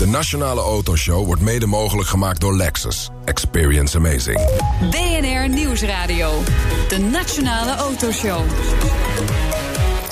[0.00, 3.10] De Nationale Autoshow wordt mede mogelijk gemaakt door Lexus.
[3.24, 4.48] Experience amazing.
[4.90, 6.42] BNR Nieuwsradio.
[6.88, 8.40] De Nationale Autoshow.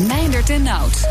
[0.06, 1.09] Meindert en Nout.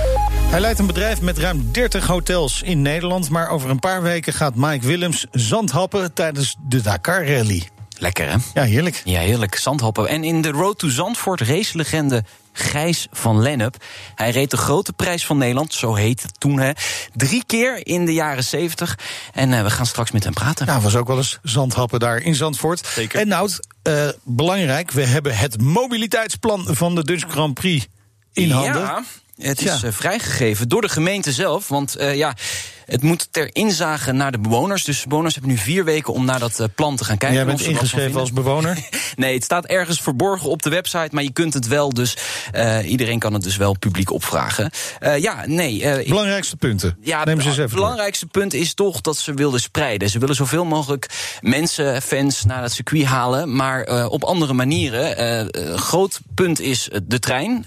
[0.50, 3.30] Hij leidt een bedrijf met ruim 30 hotels in Nederland.
[3.30, 7.70] Maar over een paar weken gaat Mike Willems zandhappen tijdens de Dakar Rally.
[8.00, 8.36] Lekker, hè?
[8.54, 9.02] Ja, heerlijk.
[9.04, 9.56] Ja, heerlijk.
[9.56, 10.08] Zandhappen.
[10.08, 12.24] En in de Road to Zandvoort racelegende
[12.54, 13.76] Gijs van Lennep.
[14.16, 16.60] Hij reed de grote prijs van Nederland, zo heette het toen.
[16.60, 16.72] Hè.
[17.14, 19.00] Drie keer in de jaren zeventig.
[19.34, 20.66] En uh, we gaan straks met hem praten.
[20.66, 22.88] Ja, was ook wel eens zandhappen daar in Zandvoort.
[22.88, 23.20] Zeker.
[23.20, 23.52] En nou,
[23.84, 27.88] uh, belangrijk, we hebben het mobiliteitsplan van de Dutch Grand Prix
[28.34, 28.82] in handen.
[28.82, 29.04] Ja,
[29.38, 29.88] het is ja.
[29.88, 31.68] uh, vrijgegeven door de gemeente zelf.
[31.68, 32.36] Want ja.
[32.88, 34.84] Het moet ter inzage naar de bewoners.
[34.84, 37.38] Dus bewoners hebben nu vier weken om naar dat plan te gaan kijken.
[37.38, 38.78] Jij bent ingeschreven als bewoner?
[39.16, 41.10] nee, het staat ergens verborgen op de website.
[41.12, 42.18] Maar je kunt het wel, dus
[42.56, 44.70] uh, iedereen kan het dus wel publiek opvragen.
[45.00, 45.82] Uh, ja, nee.
[45.82, 46.98] Uh, belangrijkste punten.
[47.02, 48.42] Ja, Neem ze eens even het belangrijkste door.
[48.42, 50.10] punt is toch dat ze wilden spreiden.
[50.10, 53.56] Ze willen zoveel mogelijk mensen, fans naar het circuit halen.
[53.56, 55.50] Maar op andere manieren.
[55.80, 57.66] groot punt is de trein.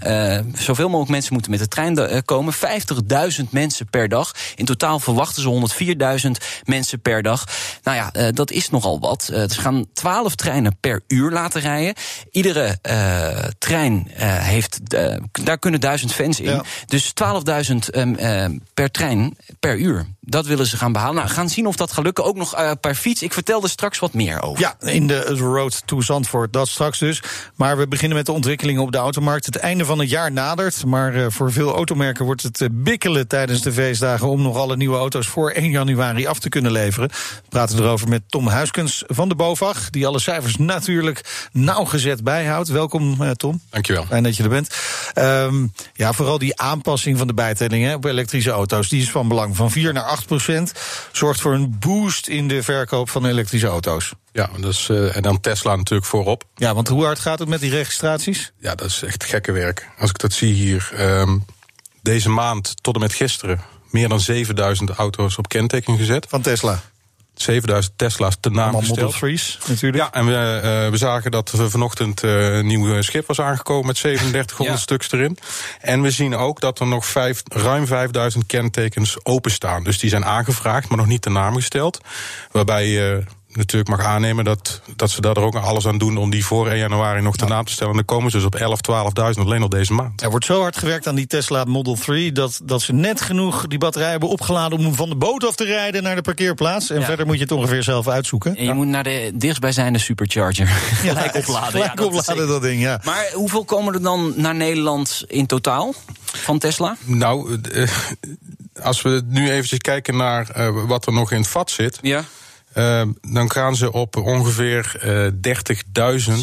[0.54, 2.54] zoveel mogelijk mensen moeten met de trein komen.
[2.54, 4.34] 50.000 mensen per dag.
[4.54, 5.94] In totaal verwachten ze
[6.24, 6.30] 104.000
[6.64, 7.44] mensen per dag.
[7.82, 9.28] Nou ja, uh, dat is nogal wat.
[9.32, 11.94] Uh, ze gaan 12 treinen per uur laten rijden.
[12.30, 14.80] Iedere uh, trein heeft,
[15.44, 16.50] daar kunnen duizend fans in.
[16.50, 16.64] Ja.
[16.86, 17.12] Dus
[17.70, 17.76] 12.000
[18.74, 20.06] per trein per uur.
[20.30, 21.14] Dat willen ze gaan behalen.
[21.14, 22.24] Nou, gaan zien of dat gaat lukken.
[22.24, 23.22] Ook nog per fiets.
[23.22, 24.60] Ik vertel er straks wat meer over.
[24.60, 26.52] Ja, in de Road to Zandvoort.
[26.52, 27.22] Dat straks dus.
[27.54, 29.46] Maar we beginnen met de ontwikkelingen op de automarkt.
[29.46, 30.84] Het einde van het jaar nadert.
[30.84, 35.26] Maar voor veel automerken wordt het bikkelen tijdens de feestdagen om nog alle nieuwe auto's
[35.26, 37.08] voor 1 januari af te kunnen leveren.
[37.08, 42.68] We praten erover met Tom Huiskens van de BOVAG, die alle cijfers natuurlijk nauwgezet bijhoudt.
[42.68, 43.60] Welkom, uh, Tom.
[43.70, 44.04] Dankjewel.
[44.04, 44.74] Fijn dat je er bent.
[45.14, 49.56] Um, ja, vooral die aanpassing van de bijtellingen op elektrische auto's, die is van belang.
[49.56, 50.72] Van 4 naar 8 procent
[51.12, 54.12] zorgt voor een boost in de verkoop van elektrische auto's.
[54.32, 54.50] Ja,
[54.88, 56.44] uh, en dan Tesla natuurlijk voorop.
[56.54, 58.52] Ja, want hoe hard gaat het met die registraties?
[58.58, 59.88] Ja, dat is echt gekke werk.
[59.98, 61.44] Als ik dat zie hier, um,
[62.02, 66.26] deze maand tot en met gisteren meer dan 7000 auto's op kenteken gezet.
[66.28, 66.80] Van Tesla?
[67.42, 69.20] 7000 Tesla's te naam Allemaal gesteld.
[69.20, 70.02] Model 3's natuurlijk.
[70.02, 73.86] Ja, en we, uh, we zagen dat er vanochtend uh, een nieuw schip was aangekomen
[73.86, 74.82] met 3700 ja.
[74.82, 75.38] stuks erin.
[75.80, 79.84] En we zien ook dat er nog vijf, ruim 5000 kentekens openstaan.
[79.84, 82.00] Dus die zijn aangevraagd, maar nog niet te naam gesteld.
[82.50, 86.16] Waarbij je uh, natuurlijk mag aannemen dat, dat ze daar ook nog alles aan doen
[86.16, 87.90] om die voor 1 januari nog te naam te stellen.
[87.90, 88.78] En dan komen ze dus op 11,
[89.36, 90.22] 12.000 alleen al deze maand.
[90.22, 93.66] Er wordt zo hard gewerkt aan die Tesla Model 3 dat, dat ze net genoeg
[93.66, 96.90] die batterij hebben opgeladen om hem van de boot af te rijden naar de parkeerplaats.
[96.90, 97.06] En ja.
[97.06, 98.56] verder moet je het ongeveer zelf uitzoeken.
[98.56, 98.74] En je ja.
[98.74, 100.66] moet naar de dichtstbijzijnde supercharger
[101.02, 101.70] ja, gelijk opladen.
[101.70, 103.00] Gelijk dat opladen dat ding, ja.
[103.04, 106.96] Maar hoeveel komen er dan naar Nederland in totaal van Tesla?
[107.04, 107.88] Nou, uh,
[108.82, 111.98] als we nu eventjes kijken naar uh, wat er nog in het vat zit.
[112.02, 112.24] Ja.
[112.74, 115.54] Uh, dan gaan ze op ongeveer uh,
[116.28, 116.34] 30.000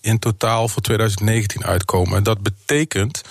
[0.00, 2.16] in totaal voor 2019 uitkomen.
[2.16, 3.22] En dat betekent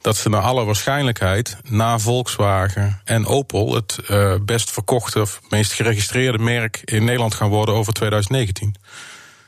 [0.00, 5.72] dat ze naar alle waarschijnlijkheid na Volkswagen en Opel het uh, best verkochte of meest
[5.72, 8.74] geregistreerde merk in Nederland gaan worden over 2019.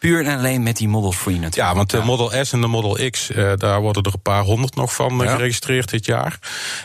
[0.06, 1.54] Puur en alleen met die Model 3 natuurlijk.
[1.54, 4.42] Ja, want de Model S en de Model X, uh, daar worden er een paar
[4.42, 5.34] honderd nog van ja.
[5.34, 6.38] geregistreerd dit jaar.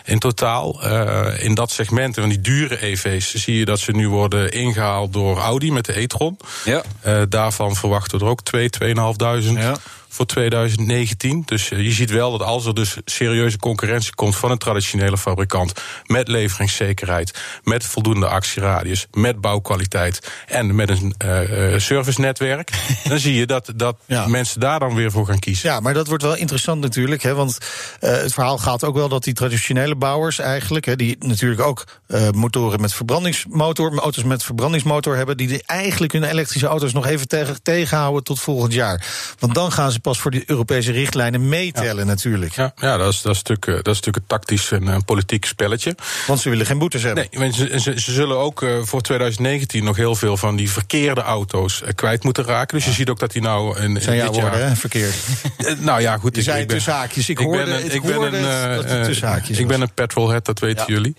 [0.06, 4.10] In totaal, uh, in dat segment van die dure EV's, zie je dat ze nu
[4.10, 6.40] worden ingehaald door Audi met de e-tron.
[6.66, 6.84] Ja.
[7.06, 9.60] Uh, daarvan verwachten we er ook 2, 2.500.
[9.60, 9.78] Ja
[10.12, 11.44] voor 2019.
[11.46, 15.74] Dus je ziet wel dat als er dus serieuze concurrentie komt van een traditionele fabrikant
[16.06, 22.72] met leveringszekerheid, met voldoende actieradius, met bouwkwaliteit en met een uh, servicenetwerk,
[23.10, 24.28] dan zie je dat, dat ja.
[24.28, 25.70] mensen daar dan weer voor gaan kiezen.
[25.70, 27.58] Ja, maar dat wordt wel interessant natuurlijk, hè, want
[28.02, 31.84] uh, het verhaal gaat ook wel dat die traditionele bouwers eigenlijk, hè, die natuurlijk ook
[32.08, 37.28] uh, motoren met verbrandingsmotor, auto's met verbrandingsmotor hebben, die eigenlijk hun elektrische auto's nog even
[37.28, 39.06] tegen, tegenhouden tot volgend jaar.
[39.40, 42.04] Want dan gaan ze pas voor die Europese richtlijnen meetellen ja.
[42.04, 42.54] natuurlijk.
[42.54, 45.46] Ja, ja dat, is, dat, is natuurlijk, dat is natuurlijk een tactisch en een politiek
[45.46, 45.96] spelletje.
[46.28, 47.28] Want ze willen geen boetes hebben.
[47.32, 51.22] Nee, ze, ze, ze zullen ook uh, voor 2019 nog heel veel van die verkeerde
[51.22, 52.76] auto's kwijt moeten raken.
[52.76, 52.92] Dus ja.
[52.92, 54.54] je ziet ook dat die nou in, in Zijn jaar...
[54.54, 54.76] hè?
[54.76, 55.16] verkeerd.
[55.80, 56.36] nou ja, goed.
[56.36, 57.30] Je zei tussen haakjes.
[57.30, 60.94] Ik, ik hoorde, ben een, ik ben een, Ik ben een petrolhead, dat weten ja.
[60.94, 61.16] jullie.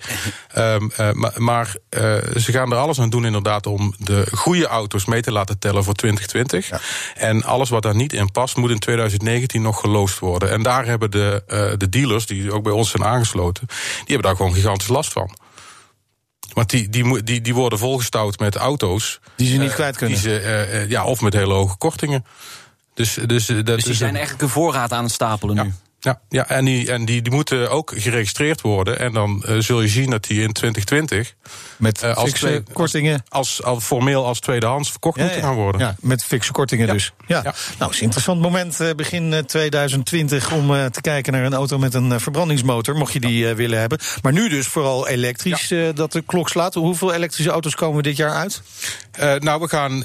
[0.59, 0.91] Um,
[1.37, 1.77] maar maar
[2.37, 5.85] ze gaan er alles aan doen inderdaad om de goede auto's mee te laten tellen
[5.85, 6.69] voor 2020.
[6.69, 6.81] Ja.
[7.15, 10.51] En alles wat daar niet in past moet in 2019 nog geloosd worden.
[10.51, 13.77] En daar hebben de, uh, de dealers, die ook bij ons zijn aangesloten, die
[14.07, 15.37] hebben daar gewoon gigantisch last van.
[16.53, 19.21] Want die, die, die, die worden volgestouwd met auto's.
[19.37, 20.21] Die ze niet uh, kwijt kunnen.
[20.21, 22.25] Die ze, uh, ja, of met hele hoge kortingen.
[22.95, 25.63] Dus, dus, dat dus die zijn eigenlijk een voorraad aan het stapelen ja.
[25.63, 25.73] nu.
[26.05, 28.99] Ja, ja en, die, en die, die moeten ook geregistreerd worden.
[28.99, 31.35] En dan uh, zul je zien dat die in 2020.
[31.77, 33.23] Met uh, als twee, kortingen.
[33.29, 35.81] Als, als, formeel als tweedehands verkocht ja, moeten gaan worden.
[35.81, 36.93] Ja, met fikse kortingen ja.
[36.93, 37.13] dus.
[37.27, 37.43] Ja.
[37.79, 41.95] Nou, is een interessant moment uh, begin 2020 om te kijken naar een auto met
[41.95, 42.97] een verbrandingsmotor.
[42.97, 43.99] Mocht je die willen hebben.
[44.23, 46.75] Maar nu dus vooral elektrisch dat de klok slaat.
[46.75, 48.63] Hoeveel elektrische auto's komen we dit jaar uit?
[49.39, 50.05] nou, we gaan,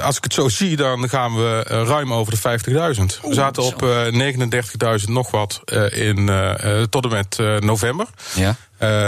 [0.00, 2.60] als ik het zo zie, dan gaan we ruim over de
[2.96, 3.20] 50.000.
[3.22, 3.84] We zaten op
[5.02, 8.06] 39.000 nog wat uh, in, uh, tot en met uh, november.
[8.34, 8.56] Ja.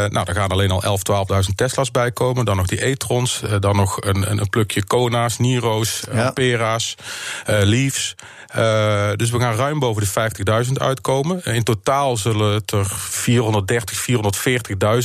[0.08, 1.00] nou, daar gaan alleen al 11,
[1.48, 2.44] 12.000 Tesla's bij komen.
[2.44, 3.42] Dan nog die e-trons.
[3.60, 6.30] dan nog een, een plukje Kona's, Niro's, ja.
[6.30, 6.94] Pera's,
[7.46, 8.14] Leafs.
[8.56, 11.44] Uh, dus we gaan ruim boven de 50.000 uitkomen.
[11.44, 14.06] In totaal zullen het er 430,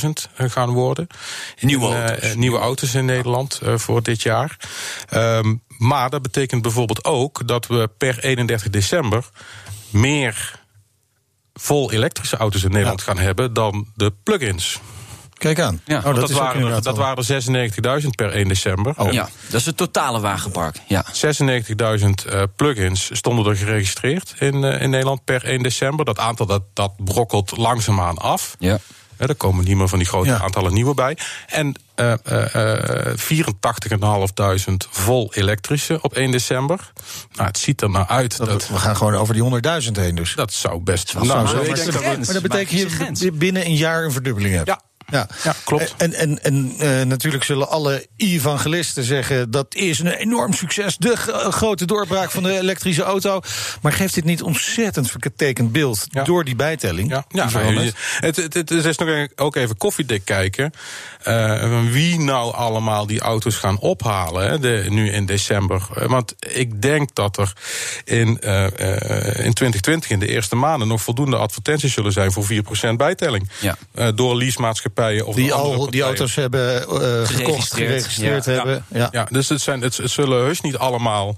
[0.04, 1.06] 440.000 gaan worden.
[1.60, 2.34] Nieuwe in, auto's.
[2.34, 4.56] Nieuwe auto's in Nederland uh, voor dit jaar.
[5.14, 9.28] Um, maar dat betekent bijvoorbeeld ook dat we per 31 december
[9.90, 10.62] meer
[11.60, 13.06] vol elektrische auto's in Nederland ja.
[13.06, 14.80] gaan hebben dan de plug-ins.
[15.38, 15.80] Kijk aan.
[15.84, 18.94] Ja, oh, dat, dat, waren er, dat waren er 96.000 per 1 december.
[18.96, 19.12] Oh.
[19.12, 20.76] Ja, dat is het totale wagenpark.
[20.86, 21.04] Ja.
[21.12, 26.04] 96.000 uh, plug-ins stonden er geregistreerd in, uh, in Nederland per 1 december.
[26.04, 28.56] Dat aantal dat, dat brokkelt langzaamaan af.
[28.58, 28.78] Ja.
[29.18, 30.40] Ja, er komen niet meer van die grote ja.
[30.40, 31.16] aantallen nieuwe bij.
[31.46, 33.14] En uh, uh,
[34.66, 36.92] 84.500 vol elektrische op 1 december.
[37.32, 38.36] Nou, het ziet er nou uit.
[38.36, 40.34] Dat, dat we gaan gewoon over die 100.000 heen dus.
[40.34, 41.12] Dat zou best...
[41.12, 44.54] Dat nou, zou maar, dat, maar dat betekent dat je binnen een jaar een verdubbeling
[44.54, 44.66] hebt.
[44.66, 44.80] Ja.
[45.10, 45.28] Ja.
[45.42, 45.94] ja, klopt.
[45.96, 49.50] En, en, en uh, natuurlijk zullen alle evangelisten zeggen...
[49.50, 51.16] dat is een enorm succes, de
[51.50, 53.40] grote doorbraak van de elektrische auto.
[53.82, 56.24] Maar geeft dit niet ontzettend vertekend beeld ja.
[56.24, 57.10] door die bijtelling?
[57.10, 60.72] Ja, ja nou, het, het, het, is nog ook even koffiedik kijken...
[61.28, 65.86] Uh, wie nou allemaal die auto's gaan ophalen hè, de, nu in december.
[66.06, 67.52] Want ik denk dat er
[68.04, 68.64] in, uh,
[69.44, 70.88] in 2020, in de eerste maanden...
[70.88, 72.46] nog voldoende advertenties zullen zijn voor
[72.92, 73.50] 4% bijtelling.
[73.60, 74.12] Ja.
[74.12, 75.90] door leasemaatschappijen of die al partijen.
[75.90, 78.52] die auto's hebben uh, gekocht, geregistreerd ja.
[78.52, 78.84] hebben.
[78.88, 79.26] Ja, ja.
[79.30, 81.36] dus het, zijn, het, het zullen heus niet allemaal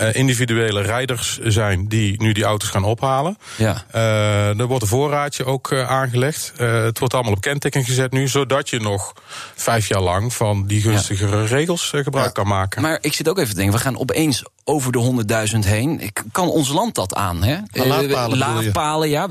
[0.00, 3.38] uh, individuele rijders zijn die nu die auto's gaan ophalen.
[3.56, 3.84] Ja.
[3.94, 6.52] Uh, er wordt een voorraadje ook aangelegd.
[6.56, 9.12] het wordt allemaal op kenteken gezet nu, zodat je nog
[9.54, 12.82] vijf jaar lang van die gunstigere regels gebruik kan maken.
[12.82, 16.12] Maar ik zit ook even te denken, we gaan opeens over de 100.000 heen.
[16.32, 17.42] Kan ons land dat aan?
[17.42, 17.56] Hè?
[17.72, 19.28] laadpalen, laadpalen ja.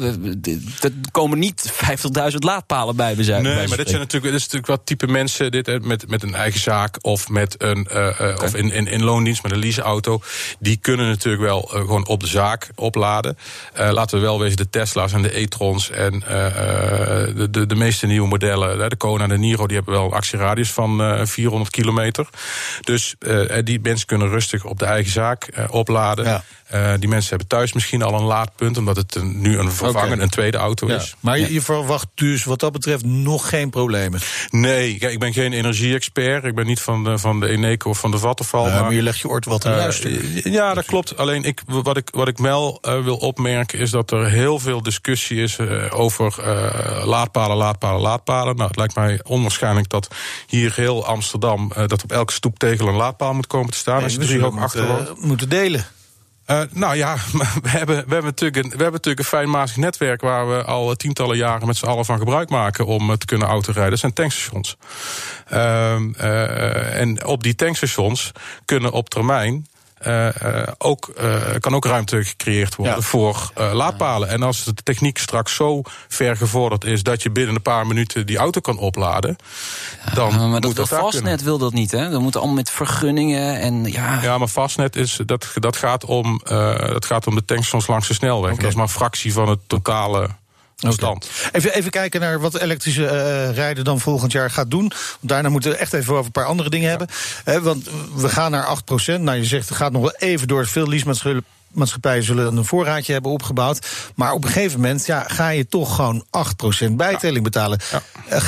[0.79, 1.71] Er komen niet
[2.31, 3.15] 50.000 laadpalen bij.
[3.15, 6.09] We zijn, nee, maar dit zijn natuurlijk, dit is natuurlijk wat type mensen dit, met,
[6.09, 8.33] met een eigen zaak of, met een, uh, okay.
[8.33, 10.21] of in, in, in loondienst met een leaseauto.
[10.59, 13.37] Die kunnen natuurlijk wel uh, gewoon op de zaak opladen.
[13.79, 18.07] Uh, laten we wel wezen, de Tesla's en de e-trons en de, de, de meeste
[18.07, 22.27] nieuwe modellen, de Kona en de Niro, die hebben wel een actieradius van 400 kilometer.
[22.81, 23.15] Dus
[23.63, 26.25] die mensen kunnen rustig op de eigen zaak opladen.
[26.25, 26.43] Ja.
[26.73, 30.11] Uh, die mensen hebben thuis misschien al een laadpunt, omdat het een, nu een vervangen,
[30.11, 30.23] okay.
[30.23, 30.95] een tweede auto ja.
[30.95, 31.15] is.
[31.19, 34.19] Maar je, je verwacht dus wat dat betreft nog geen problemen?
[34.49, 36.43] Nee, kijk, ik ben geen energie-expert.
[36.43, 38.65] Ik ben niet van de, van de Eneco of van de Vattenfall.
[38.65, 40.51] Uh, maar, maar, je legt je oort wat uh, luisteren.
[40.51, 41.17] Ja, dat klopt.
[41.17, 45.41] Alleen ik, wat, ik, wat ik wel wil opmerken is dat er heel veel discussie
[45.41, 46.35] is over
[47.05, 48.55] laadpalen, laadpalen, laadpalen.
[48.55, 50.07] Nou, het lijkt mij onwaarschijnlijk dat
[50.47, 53.95] hier heel Amsterdam, dat op elke stoeptegel een laadpaal moet komen te staan.
[53.95, 55.85] Nee, als je drie hoog achter moeten delen.
[56.51, 57.15] Uh, nou ja,
[57.63, 60.95] we hebben, we, hebben natuurlijk een, we hebben natuurlijk een fijnmazig netwerk waar we al
[60.95, 63.91] tientallen jaren met z'n allen van gebruik maken om te kunnen autorijden.
[63.91, 64.77] Dat zijn tankstations.
[65.53, 68.31] Uh, en op die tankstations
[68.65, 69.65] kunnen op termijn.
[70.07, 73.01] Uh, uh, ook, uh, kan ook ruimte gecreëerd worden ja.
[73.01, 74.29] voor laadpalen.
[74.29, 78.25] En als de techniek straks zo ver gevorderd is dat je binnen een paar minuten
[78.25, 79.35] die auto kan opladen,
[80.05, 82.09] ja, dan maar moet dat, dat Fastnet wil dat niet, hè?
[82.09, 84.21] Dat moet allemaal met vergunningen en ja.
[84.21, 86.41] Ja, maar Fastnet is dat, dat gaat om
[86.91, 88.51] dat gaat om de tankstations langs de snelweg.
[88.51, 88.61] Okay.
[88.61, 90.29] Dat is maar een fractie van het totale.
[90.87, 91.17] Okay.
[91.51, 94.87] Even, even kijken naar wat elektrische uh, rijden dan volgend jaar gaat doen.
[94.87, 96.97] Want daarna moeten we echt even over een paar andere dingen ja.
[96.97, 97.15] hebben.
[97.43, 98.77] He, want we gaan naar
[99.17, 99.19] 8%.
[99.19, 100.67] Nou, je zegt het gaat nog wel even door.
[100.67, 103.87] Veel leasemaatschappijen maatschappijen zullen een voorraadje hebben opgebouwd.
[104.15, 106.25] Maar op een gegeven moment ja, ga je toch gewoon
[106.87, 107.79] 8% bijtelling betalen.
[107.91, 108.01] Ja.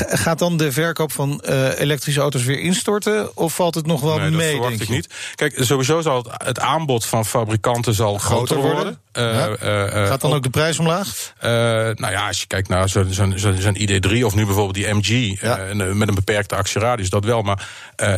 [0.08, 3.38] Gaat dan de verkoop van uh, elektrische auto's weer instorten?
[3.38, 4.52] Of valt het nog wel nee, mee?
[4.52, 5.10] Dat verwacht ik niet.
[5.36, 9.00] Kijk, sowieso zal het, het aanbod van fabrikanten zal groter, groter worden.
[9.12, 9.52] worden.
[9.64, 11.34] Uh, uh, Gaat dan ook de prijs omlaag?
[11.42, 14.94] nou ja, als je kijkt naar zo'n zo, zo, zo ID3 of nu bijvoorbeeld die
[14.94, 15.58] MG ja.
[15.74, 17.42] met een beperkte actieradius, dat wel.
[17.42, 17.68] Maar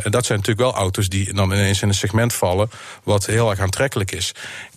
[0.03, 2.69] dat zijn natuurlijk wel auto's die dan ineens in een segment vallen
[3.03, 4.33] wat heel erg aantrekkelijk is.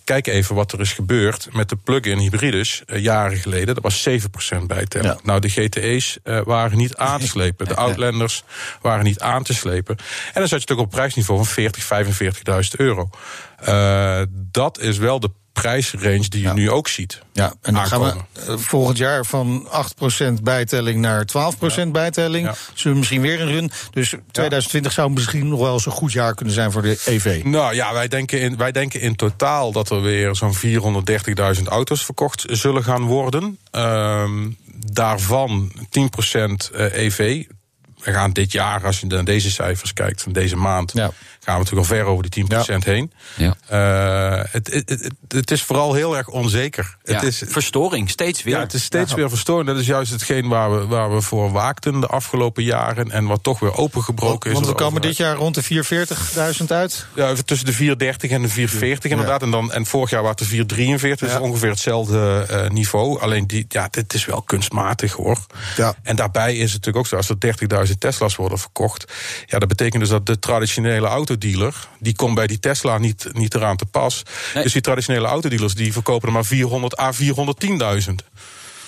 [0.07, 3.75] Kijk even wat er is gebeurd met de plug-in hybrides uh, jaren geleden.
[3.75, 4.13] Dat was 7%
[4.67, 5.13] bijtelling.
[5.13, 5.19] Ja.
[5.23, 7.67] Nou, de GTE's uh, waren niet aan te slepen.
[7.67, 8.43] De Outlanders
[8.81, 9.97] waren niet aan te slepen.
[10.33, 13.09] En dan zat je toch op prijsniveau van 40, 45.000 euro.
[13.67, 14.21] Uh,
[14.51, 15.29] dat is wel de
[15.61, 17.19] prijsrange die je nu ook ziet.
[17.33, 18.13] Ja, en dan gaan we
[18.47, 19.67] eh, volgend jaar van
[20.39, 21.25] 8% bijtelling naar
[21.85, 22.47] 12% bijtelling.
[22.47, 22.55] Ja.
[22.73, 23.71] Zullen we misschien weer een run.
[23.91, 27.43] Dus 2020 zou misschien nog wel eens een goed jaar kunnen zijn voor de EV.
[27.43, 30.55] Nou ja, wij denken in, wij denken in totaal dat er weer zo'n
[31.57, 33.59] 430.000 auto's verkocht zullen gaan worden.
[33.71, 34.49] Ehm,
[34.91, 37.43] daarvan 10% EV.
[38.03, 41.11] We gaan dit jaar, als je naar deze cijfers kijkt, van deze maand, ja
[41.47, 43.11] gaan we natuurlijk al ver over die 10% heen.
[43.35, 43.55] Ja.
[43.71, 46.97] Uh, het, het, het, het, is vooral heel erg onzeker.
[47.03, 48.53] Ja, het is, verstoring, steeds weer.
[48.53, 49.67] Ja, het is steeds weer verstoring.
[49.67, 53.11] Dat is juist hetgeen waar we, waar we voor waakten de afgelopen jaren.
[53.11, 54.53] En wat toch weer opengebroken want, is.
[54.53, 55.85] Want we komen dit jaar rond de
[56.59, 57.05] 440.000 uit?
[57.15, 59.41] Ja, tussen de 430 en de 440 inderdaad.
[59.41, 61.27] En, dan, en vorig jaar waren het de 443.
[61.27, 63.19] Dat is ongeveer hetzelfde uh, niveau.
[63.19, 65.37] Alleen die, ja, dit is wel kunstmatig hoor.
[65.75, 65.95] Ja.
[66.03, 69.11] En daarbij is het natuurlijk ook zo, als er 30.000 Tesla's worden verkocht.
[69.45, 73.27] Ja, dat betekent dus dat de traditionele auto autodealer, die komt bij die Tesla niet,
[73.31, 74.23] niet eraan te pas.
[74.53, 78.13] Dus die traditionele autodealers die verkopen er maar 400 à 410.000.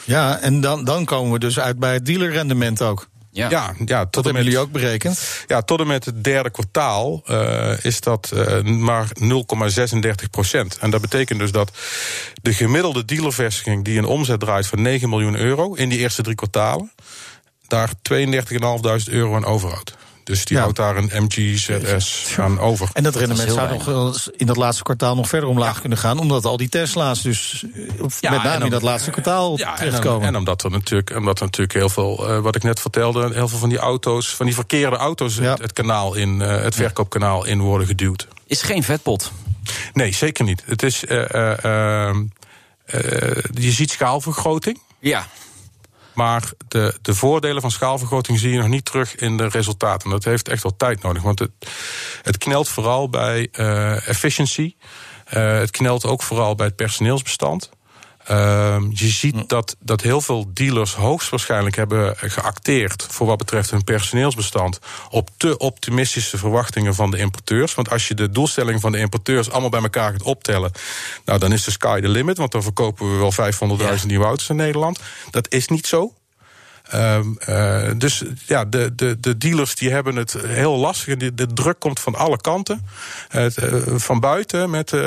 [0.03, 3.07] Ja, en dan, dan komen we dus uit bij het dealerrendement ook.
[3.31, 5.43] Ja, ja, ja tot dat hebben jullie ook berekend?
[5.47, 10.77] Ja, tot en met het derde kwartaal uh, is dat uh, maar 0,36 procent.
[10.77, 11.71] En dat betekent dus dat
[12.41, 16.35] de gemiddelde dealervestiging die een omzet draait van 9 miljoen euro in die eerste drie
[16.35, 16.91] kwartalen,
[17.67, 19.97] daar 32.500 euro aan overhoudt.
[20.29, 22.89] Dus die houdt daar een MG ZS aan over.
[22.93, 26.19] En dat rendement zou nog in dat laatste kwartaal nog verder omlaag kunnen gaan.
[26.19, 27.65] Omdat al die Tesla's dus
[28.19, 30.21] ja, met name in dat laatste kwartaal ja, terechtkomen.
[30.21, 33.33] En, en, omdat er natuurlijk, omdat er natuurlijk heel veel, uh, wat ik net vertelde,
[33.33, 36.75] heel veel van die auto's, van die verkeerde auto's het, het, kanaal in, uh, het
[36.75, 38.27] verkoopkanaal in worden geduwd.
[38.47, 39.31] Is geen vetpot?
[39.93, 40.63] Nee, zeker niet.
[40.65, 41.19] Het is, uh,
[43.53, 44.81] je ziet schaalvergroting.
[44.99, 45.27] Ja.
[46.19, 50.09] Maar de, de voordelen van schaalvergroting zie je nog niet terug in de resultaten.
[50.09, 51.21] Dat heeft echt wel tijd nodig.
[51.23, 51.51] Want het,
[52.21, 54.75] het knelt vooral bij uh, efficiency.
[55.33, 57.69] Uh, het knelt ook vooral bij het personeelsbestand.
[58.31, 59.43] Uh, je ziet hm.
[59.47, 65.57] dat, dat heel veel dealers hoogstwaarschijnlijk hebben geacteerd voor wat betreft hun personeelsbestand op te
[65.57, 67.75] optimistische verwachtingen van de importeurs.
[67.75, 70.71] Want als je de doelstellingen van de importeurs allemaal bij elkaar gaat optellen,
[71.25, 73.33] nou dan is de sky the limit, want dan verkopen we wel
[73.99, 74.99] 500.000 nieuwe auto's in Nederland.
[75.31, 76.13] Dat is niet zo.
[76.95, 81.17] Um, uh, dus ja, de, de, de dealers die hebben het heel lastig.
[81.17, 82.85] De, de druk komt van alle kanten.
[83.35, 83.45] Uh,
[83.95, 85.01] van buiten met uh,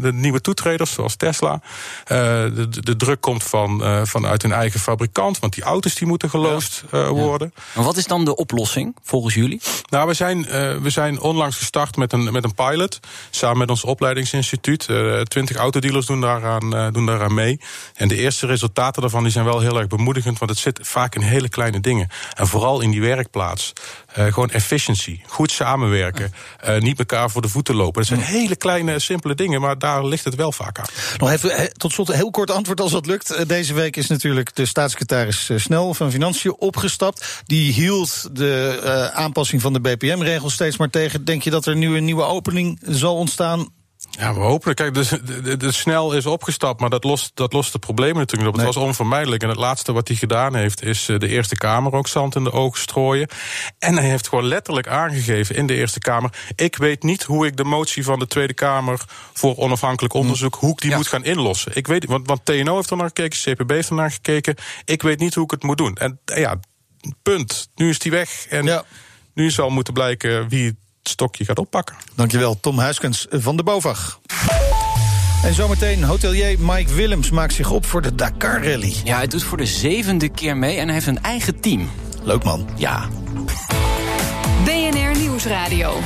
[0.00, 1.60] de nieuwe toetreders zoals Tesla.
[2.04, 5.38] de, de druk komt van, vanuit hun eigen fabrikant.
[5.38, 7.52] Want die auto's die moeten geloosd worden.
[7.74, 7.82] Ja.
[7.82, 9.60] Wat is dan de oplossing volgens jullie?
[9.90, 10.42] Nou, we zijn,
[10.82, 13.00] we zijn onlangs gestart met een, met een pilot.
[13.30, 14.88] Samen met ons opleidingsinstituut.
[15.22, 17.60] Twintig autodealers doen daaraan, doen daaraan mee.
[17.94, 20.38] En de eerste resultaten daarvan die zijn wel heel erg bemoedigend.
[20.38, 22.08] Want het zit vaak in hele kleine dingen.
[22.34, 23.72] En vooral in die werkplaats.
[24.18, 26.32] Uh, gewoon efficiency, goed samenwerken,
[26.68, 28.00] uh, niet elkaar voor de voeten lopen.
[28.00, 30.86] Dat zijn hele kleine, simpele dingen, maar daar ligt het wel vaak aan.
[31.18, 33.48] Nog even eh, tot slot een heel kort antwoord als dat lukt.
[33.48, 37.42] Deze week is natuurlijk de staatssecretaris Snel van Financiën opgestapt.
[37.44, 41.24] Die hield de uh, aanpassing van de BPM-regels steeds maar tegen.
[41.24, 43.68] Denk je dat er nu een nieuwe opening zal ontstaan
[44.18, 44.74] ja, we hopen.
[44.74, 48.48] Kijk, de, de, de, snel is opgestapt, maar dat lost, dat lost de problemen natuurlijk
[48.48, 48.56] op.
[48.56, 49.42] Het was onvermijdelijk.
[49.42, 52.44] En het laatste wat hij gedaan heeft, is eh, de Eerste Kamer ook zand in
[52.44, 53.28] de ogen strooien.
[53.78, 57.56] En hij heeft gewoon letterlijk aangegeven in de Eerste Kamer: ik weet niet hoe ik
[57.56, 61.72] de motie van de Tweede Kamer voor onafhankelijk onderzoek, hoe ik die moet gaan inlossen.
[61.74, 64.54] Ik weet, want, want TNO heeft er naar gekeken, CPB heeft er naar gekeken.
[64.84, 65.94] Ik weet niet hoe ik het moet doen.
[65.94, 66.60] En ja,
[67.22, 67.68] punt.
[67.74, 68.46] Nu is die weg.
[68.48, 68.84] En ja.
[69.34, 70.76] nu zal moeten blijken wie
[71.08, 71.96] stokje gaat oppakken.
[72.14, 74.20] Dankjewel, Tom Huiskens van de BOVAG.
[75.44, 78.94] En zometeen hotelier Mike Willems maakt zich op voor de Dakar Rally.
[79.04, 81.90] Ja, hij doet voor de zevende keer mee en hij heeft een eigen team.
[82.22, 82.68] Leuk man.
[82.76, 83.08] Ja.
[84.64, 86.00] BNR Nieuwsradio.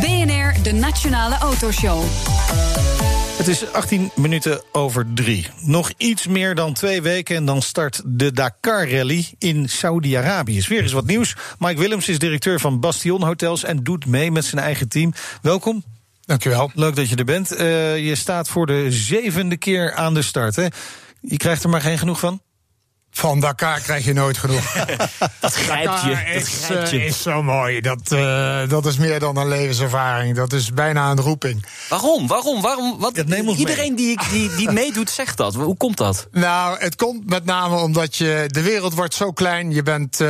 [0.00, 2.02] BNR, de Nationale Autoshow.
[3.40, 5.46] Het is 18 minuten over drie.
[5.60, 10.56] Nog iets meer dan twee weken en dan start de Dakar Rally in Saudi-Arabië.
[10.56, 11.36] Is weer eens wat nieuws.
[11.58, 15.12] Mike Willems is directeur van Bastion Hotels en doet mee met zijn eigen team.
[15.42, 15.84] Welkom.
[16.20, 16.70] Dankjewel.
[16.74, 17.52] Leuk dat je er bent.
[17.52, 17.58] Uh,
[17.98, 20.56] je staat voor de zevende keer aan de start.
[20.56, 20.66] Hè?
[21.20, 22.40] Je krijgt er maar geen genoeg van?
[23.12, 24.72] Van Dakar krijg je nooit genoeg.
[25.40, 26.10] dat grijpt je.
[26.34, 27.80] Is, dat uh, is zo mooi.
[27.80, 30.36] Dat, uh, dat is meer dan een levenservaring.
[30.36, 31.66] Dat is bijna een roeping.
[31.88, 32.26] Waarom?
[32.26, 32.60] Waarom?
[32.60, 32.98] Waarom?
[32.98, 33.16] Wat,
[33.56, 35.54] iedereen die, die, die meedoet zegt dat.
[35.54, 36.28] Hoe komt dat?
[36.30, 39.72] Nou, het komt met name omdat je, de wereld wordt zo klein.
[39.72, 40.28] Je bent uh,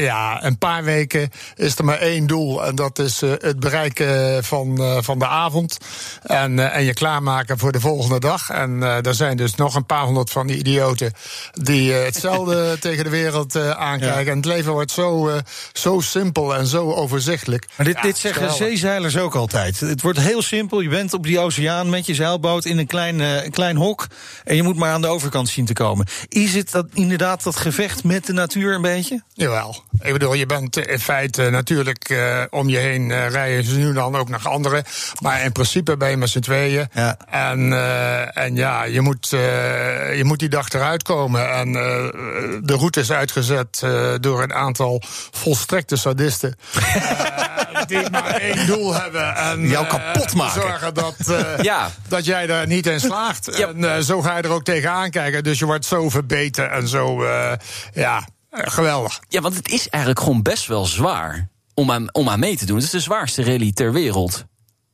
[0.00, 2.64] ja, een paar weken is er maar één doel.
[2.64, 5.78] En dat is het bereiken van, van de avond.
[6.22, 8.50] En, en je klaarmaken voor de volgende dag.
[8.50, 11.12] En er zijn dus nog een paar honderd van die idioten
[11.52, 14.30] die die hetzelfde tegen de wereld aankijken.
[14.32, 15.40] En het leven wordt zo,
[15.72, 17.66] zo simpel en zo overzichtelijk.
[17.76, 19.80] Maar dit, dit zeggen zeezeilers ook altijd.
[19.80, 20.80] Het wordt heel simpel.
[20.80, 24.06] Je bent op die oceaan met je zeilboot in een klein, een klein hok.
[24.44, 26.06] En je moet maar aan de overkant zien te komen.
[26.28, 29.22] Is het dat, inderdaad dat gevecht met de natuur een beetje?
[29.32, 29.82] Jawel.
[30.00, 32.16] Ik bedoel, je bent in feite natuurlijk
[32.50, 34.84] om je heen rijden ze nu dan ook naar anderen.
[35.22, 36.88] Maar in principe ben je met z'n tweeën.
[36.92, 37.16] Ja.
[37.30, 37.72] En,
[38.34, 41.50] en ja, je moet, je moet die dag eruit komen.
[41.52, 41.74] En
[42.62, 43.86] de route is uitgezet
[44.20, 46.56] door een aantal volstrekte sadisten.
[47.86, 49.34] die maar één doel hebben.
[49.36, 50.60] En, Jou kapot maken.
[50.60, 51.16] Zorgen dat,
[51.62, 51.90] ja.
[52.08, 53.48] dat jij daar niet in slaagt.
[53.48, 55.44] En zo ga je er ook tegenaan kijken.
[55.44, 57.24] Dus je wordt zo verbeten en zo,
[57.92, 59.20] ja, geweldig.
[59.28, 62.66] Ja, want het is eigenlijk gewoon best wel zwaar om aan, om aan mee te
[62.66, 62.76] doen.
[62.76, 64.44] Het is de zwaarste rally ter wereld.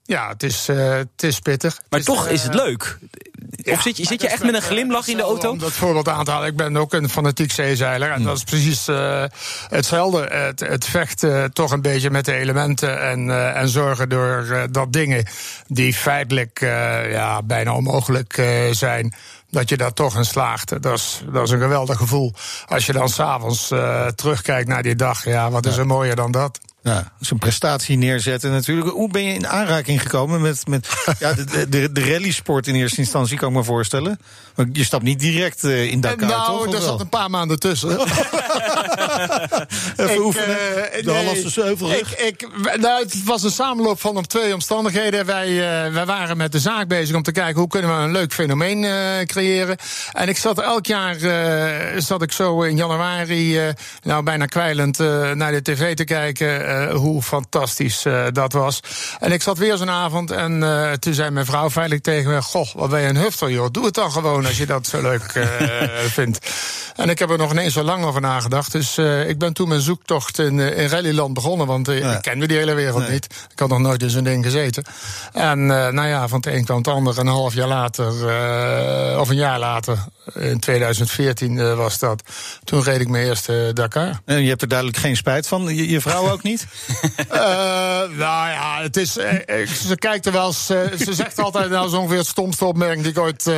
[0.03, 1.81] Ja, het is, uh, het is pittig.
[1.89, 2.99] Maar toch is het leuk.
[3.65, 5.51] Of zit je, zit je echt met een glimlach in de auto?
[5.51, 6.49] Om dat voorbeeld aan te halen.
[6.49, 8.11] Ik ben ook een fanatiek zeezeiler.
[8.11, 9.25] En dat is precies uh,
[9.69, 10.27] hetzelfde.
[10.31, 13.01] Het, het vecht uh, toch een beetje met de elementen.
[13.01, 15.27] En, uh, en zorgen door dat dingen
[15.67, 16.59] die feitelijk
[17.11, 19.15] ja, bijna onmogelijk zijn
[19.51, 20.83] dat je daar toch in slaagt.
[20.83, 22.33] Dat is, dat is een geweldig gevoel.
[22.67, 26.31] Als je dan s'avonds uh, terugkijkt naar die dag, ja, wat is er mooier dan
[26.31, 26.59] dat?
[26.85, 28.91] Ja, zo'n prestatie neerzetten natuurlijk.
[28.91, 30.89] Hoe ben je in aanraking gekomen met, met
[31.19, 34.19] ja, de, de, de rallysport in eerste instantie, kan ik me voorstellen?
[34.55, 36.75] Want je stapt niet direct uh, in Dakar, nou, toch?
[36.75, 37.91] er zat een paar maanden tussen.
[39.97, 41.99] Even ik, oefenen, uh, de nee.
[41.99, 42.49] Ik, ik,
[42.81, 45.27] nou, het was een samenloop van op twee omstandigheden.
[45.27, 47.61] Wij, uh, wij waren met de zaak bezig om te kijken...
[47.61, 48.87] hoe kunnen we een leuk fenomeen
[49.27, 49.77] creëren.
[50.13, 51.17] En ik zat elk jaar,
[51.99, 53.59] zat ik zo in januari...
[54.03, 54.99] nou, bijna kwijlend
[55.35, 58.81] naar de tv te kijken uh, hoe fantastisch uh, dat was.
[59.21, 62.43] En ik zat weer zo'n avond en uh, toen zei mijn vrouw veilig tegen me:
[62.43, 63.69] Goh, wat ben je een hufter, joh.
[63.71, 65.47] Doe het dan gewoon als je dat zo leuk
[66.19, 66.51] vindt.
[66.97, 68.73] En ik heb er nog ineens zo lang over nagedacht.
[68.73, 71.67] Dus ik ben toen mijn zoektocht in, in Rallyland begonnen.
[71.67, 73.11] Want ik ken die hele wereld nee.
[73.11, 73.25] niet.
[73.53, 74.85] Ik had nog nooit in zo'n ding gezeten.
[75.33, 77.19] En nou ja, van het een kwam het ander.
[77.19, 78.09] Een half jaar later,
[79.19, 79.99] of een jaar later,
[80.35, 82.23] in 2014 was dat.
[82.65, 84.21] Toen reed ik mijn eerste Dakar.
[84.25, 85.75] En je hebt er duidelijk geen spijt van.
[85.75, 86.67] Je, je vrouw ook niet?
[87.33, 87.39] uh,
[88.25, 89.13] nou ja, het is,
[89.87, 93.03] ze kijkt er wel eens, uh, ze zegt altijd, nou, zo ongeveer het stomste opmerking
[93.03, 93.49] die ik ooit,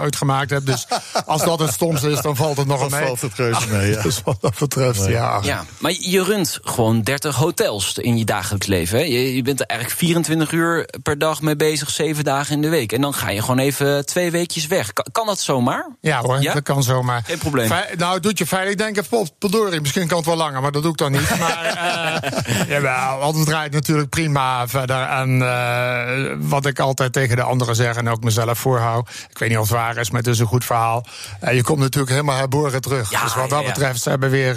[0.00, 0.66] ooit gemaakt heb.
[0.66, 0.86] Dus
[1.26, 3.06] als dat het stomste is, dan valt het nog dan mee.
[3.06, 4.02] valt het reuze mee, ja.
[4.06, 5.10] Dus wat dat betreft, nee.
[5.10, 5.40] ja.
[5.42, 5.64] ja.
[5.78, 8.98] Maar je runt gewoon 30 hotels in je dagelijks leven.
[8.98, 9.04] Hè?
[9.04, 12.68] Je, je bent er eigenlijk 24 uur per dag mee bezig, 7 dagen in de
[12.68, 12.92] week.
[12.92, 14.92] En dan ga je gewoon even twee weekjes weg.
[14.92, 15.75] Kan, kan dat zomaar?
[16.00, 16.54] Ja hoor, ja?
[16.54, 17.22] dat kan zomaar.
[17.26, 17.68] Geen probleem.
[17.68, 18.72] Fe nou, doet je veilig.
[18.72, 21.24] Ik denk, potverdorie, misschien kan het wel langer, maar dat doe ik dan niet.
[21.38, 21.64] Maar
[22.48, 25.02] uh, jawel, want het draait natuurlijk prima verder.
[25.02, 29.08] En uh, wat ik altijd tegen de anderen zeg en ook mezelf voorhoud.
[29.30, 31.06] Ik weet niet of het waar is, maar het is een goed verhaal.
[31.44, 33.10] Uh, je komt natuurlijk helemaal herboren terug.
[33.10, 33.72] Ja, dus wat dat ja, ja.
[33.72, 34.54] betreft, ze hebben weer.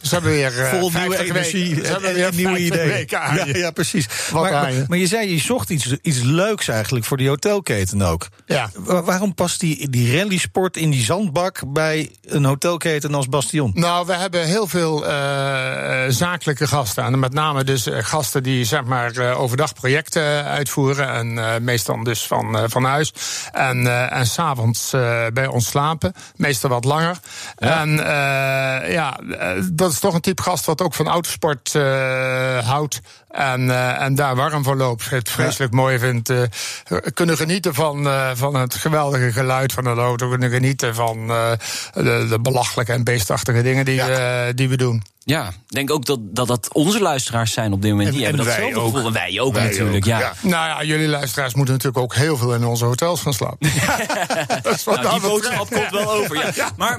[0.00, 1.74] ze hebben weer Vol nieuwe energie.
[1.74, 3.04] Weken, ze hebben weer nieuwe ideeën.
[3.08, 4.08] Ja, ja, precies.
[4.30, 4.84] Wat Maar, je?
[4.88, 8.28] maar je zei, je zocht iets, iets leuks eigenlijk voor die hotelketen ook.
[8.46, 8.70] Ja.
[8.74, 13.70] Wa- Waarom past die, die rallysport in die zandbak bij een hotelketen als Bastion?
[13.74, 15.10] Nou, we hebben heel veel uh,
[16.08, 17.04] zakelijke gasten.
[17.04, 21.08] En met name dus uh, gasten die zeg maar uh, overdag projecten uitvoeren.
[21.08, 23.12] En uh, meestal dus van, uh, van huis.
[23.52, 24.90] En, en s'avonds
[25.32, 26.12] bij ons slapen.
[26.36, 27.18] Meestal wat langer.
[27.56, 27.80] Ja.
[27.80, 27.90] En
[28.92, 29.18] ja,
[29.72, 31.72] dat is toch een type gast wat ook van autosport
[32.64, 33.00] houdt.
[33.36, 35.10] En, uh, en daar warm voor loopt.
[35.10, 35.78] Het vreselijk ja.
[35.78, 36.30] mooi vindt.
[36.30, 36.42] Uh,
[37.14, 40.28] kunnen genieten van, uh, van het geweldige geluid van de auto.
[40.28, 44.52] Kunnen genieten van de, de belachelijke en beestachtige dingen die, ja.
[44.52, 45.02] die we doen.
[45.26, 48.10] Ja, ik denk ook dat, dat dat onze luisteraars zijn op dit moment.
[48.10, 49.06] Die En- hebben en dat zelf gevoel.
[49.06, 50.18] En wij ook Wij natuurlijk, ook, ja.
[50.18, 50.32] ja.
[50.40, 53.58] Nou ja, jullie luisteraars moeten natuurlijk ook heel veel in onze hotels gaan slapen.
[54.62, 56.36] Dat is wat Nou, die boodschap komt wel over.
[56.36, 56.50] Ja.
[56.54, 56.98] Ja, maar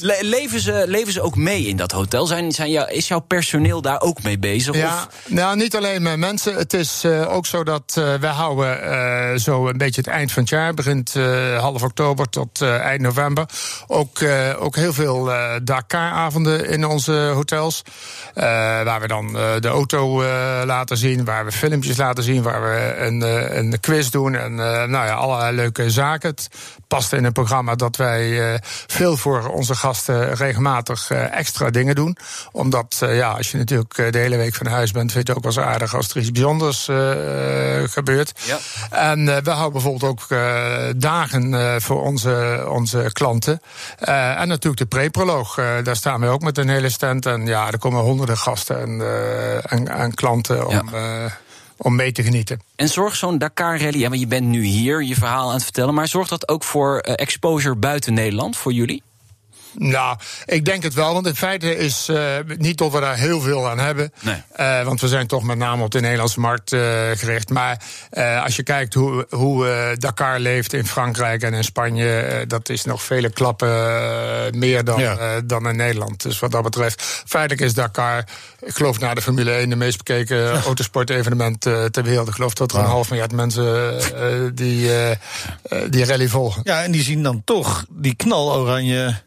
[0.00, 2.26] le- leven, ze, leven ze ook mee in dat hotel?
[2.26, 4.74] Zijn, zijn jou, is jouw personeel daar ook mee bezig?
[4.74, 6.54] Ja, Of, nou niet alleen met mensen.
[6.54, 10.32] Het is uh, ook zo dat uh, wij houden uh, zo een beetje het eind
[10.32, 11.14] van het jaar, begint
[11.58, 13.46] half oktober tot eind november,
[13.86, 14.22] ook,
[14.58, 15.30] ook heel veel
[15.62, 17.56] Dakar-avonden in onze hotels.
[17.60, 18.44] Uh,
[18.82, 20.28] waar we dan uh, de auto uh,
[20.64, 23.20] laten zien, waar we filmpjes laten zien, waar we een,
[23.58, 26.34] een quiz doen en nou ja, allerlei leuke zaken.
[26.88, 31.70] Het past in een programma dat wij uh, veel voor onze gasten regelmatig uh, extra
[31.70, 32.16] dingen doen.
[32.52, 35.44] Omdat, uh, ja, als je natuurlijk de hele week van huis bent, vind je het
[35.44, 36.84] ook wel eens aardig als er iets bijzonders
[37.92, 38.40] gebeurt.
[38.44, 38.58] Ja.
[38.90, 40.26] En we houden bijvoorbeeld ook
[40.96, 43.60] dagen voor onze, onze klanten.
[43.98, 45.54] En natuurlijk de pre-proloog.
[45.82, 47.26] Daar staan we ook met een hele stand.
[47.26, 49.00] En ja, er komen honderden gasten en,
[49.62, 51.38] en, en klanten om, ja.
[51.78, 52.60] Om mee te genieten.
[52.76, 55.94] En zorgt zo'n Dakar Rally, ja, je bent nu hier je verhaal aan het vertellen,
[55.94, 59.02] maar zorgt dat ook voor uh, exposure buiten Nederland voor jullie?
[59.78, 63.40] Nou, ik denk het wel, want in feite is uh, niet dat we daar heel
[63.40, 64.12] veel aan hebben.
[64.20, 64.42] Nee.
[64.60, 66.80] Uh, want we zijn toch met name op de Nederlandse markt uh,
[67.14, 67.50] gericht.
[67.50, 67.82] Maar
[68.44, 69.66] als je kijkt hoe, hoe
[69.98, 73.68] Dakar leeft in Frankrijk en in Spanje, dat is nog vele klappen
[74.58, 75.40] meer dan, ja.
[75.40, 76.22] dan in Nederland.
[76.22, 78.24] Dus wat dat betreft, feitelijk is Dakar,
[78.60, 82.28] ik geloof na de Formule 1, de meest bekeken autosportevenement ter wereld.
[82.28, 84.00] Ik geloof dat er een half miljard mensen
[84.54, 84.90] die,
[85.88, 86.60] die rally volgen.
[86.64, 89.26] Ja, en die zien dan toch die knaloranje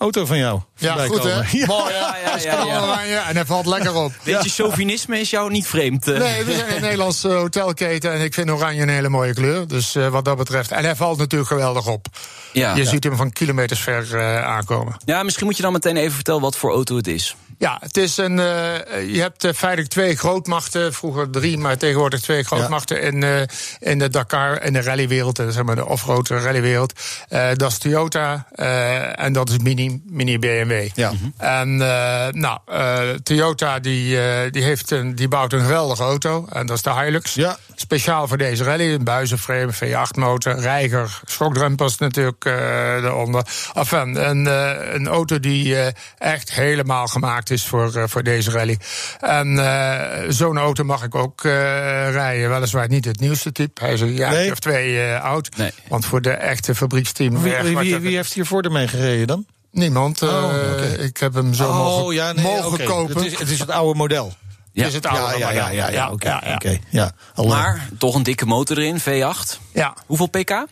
[0.00, 0.60] auto van jou.
[0.76, 1.40] Ja, goed hè?
[1.58, 1.66] Ja.
[1.66, 3.28] Mooi, ja, ja, ja, ja, ja.
[3.28, 4.12] En hij valt lekker op.
[4.24, 6.08] Beetje chauvinisme is jou niet vreemd.
[6.08, 6.18] Uh.
[6.18, 9.68] Nee, we zijn een Nederlandse hotelketen en ik vind oranje een hele mooie kleur.
[9.68, 10.70] Dus uh, wat dat betreft.
[10.70, 12.06] En hij valt natuurlijk geweldig op.
[12.52, 12.74] Ja.
[12.74, 14.96] Je ziet hem van kilometers ver uh, aankomen.
[15.04, 17.36] Ja, misschien moet je dan meteen even vertellen wat voor auto het is.
[17.60, 18.38] Ja, het is een.
[18.38, 20.92] Uh, je hebt uh, feitelijk twee grootmachten.
[20.92, 23.02] Vroeger drie, maar tegenwoordig twee grootmachten ja.
[23.02, 23.40] in, uh,
[23.78, 25.36] in de Dakar, in de rallywereld.
[25.36, 26.92] zeg maar de off-road rallywereld.
[27.54, 28.46] dat is Toyota
[29.14, 30.88] en dat is Mini, Mini BMW.
[30.94, 31.10] Ja.
[31.10, 31.34] Mm -hmm.
[31.36, 31.76] En
[32.40, 32.58] nou,
[33.22, 34.18] Toyota die,
[34.50, 36.46] die, heeft een, die bouwt een geweldige auto.
[36.52, 37.34] En dat is de Hilux.
[37.34, 37.58] Ja.
[37.74, 38.94] Speciaal voor deze rally.
[38.94, 43.46] Een buizenframe, V8-motor, reiger, schokdrempels natuurlijk eronder.
[43.74, 44.46] Enfin, een,
[44.94, 45.76] een auto die
[46.18, 48.78] echt helemaal gemaakt is voor, uh, voor deze rally.
[49.20, 51.52] En uh, zo'n auto mag ik ook uh,
[52.10, 52.50] rijden.
[52.50, 53.80] Weliswaar niet het nieuwste type.
[53.80, 54.52] Hij is een jaar nee.
[54.52, 55.56] of twee oud.
[55.56, 55.70] Nee.
[55.88, 57.42] Want voor de echte fabrieksteam...
[57.42, 59.46] Wie, wie, wie, wie heeft hiervoor ermee gereden dan?
[59.72, 60.22] Niemand.
[60.22, 60.92] Oh, okay.
[60.92, 62.86] Ik heb hem zo oh, mogen, ja, nee, mogen okay.
[62.86, 63.16] kopen.
[63.16, 64.32] Het is, het is het oude model.
[64.72, 64.86] Ja.
[64.86, 66.26] Is het oude ja, ja, ja, ja, ja, oké.
[66.26, 67.12] Okay, okay, ja.
[67.46, 69.58] Maar toch een dikke motor erin, V8.
[69.72, 69.94] Ja.
[70.06, 70.66] Hoeveel pk?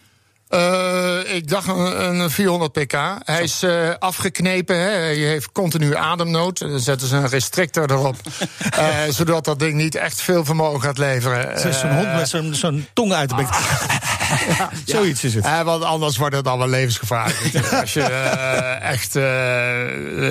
[0.50, 2.92] Uh, ik dacht een, een 400 pk.
[3.24, 4.76] Hij is uh, afgeknepen.
[4.76, 4.88] Hè.
[4.88, 6.58] Hij heeft continu ademnood.
[6.58, 8.16] Dan zetten ze een restrictor erop.
[8.78, 11.48] uh, zodat dat ding niet echt veel vermogen gaat leveren.
[11.48, 13.48] Het is zo'n hond met zo'n zo'n tong uit de bek.
[14.58, 15.64] ja, zoiets is het.
[15.64, 17.72] want anders wordt het allemaal levensgevaarlijk.
[17.80, 18.02] Als je
[18.82, 19.12] echt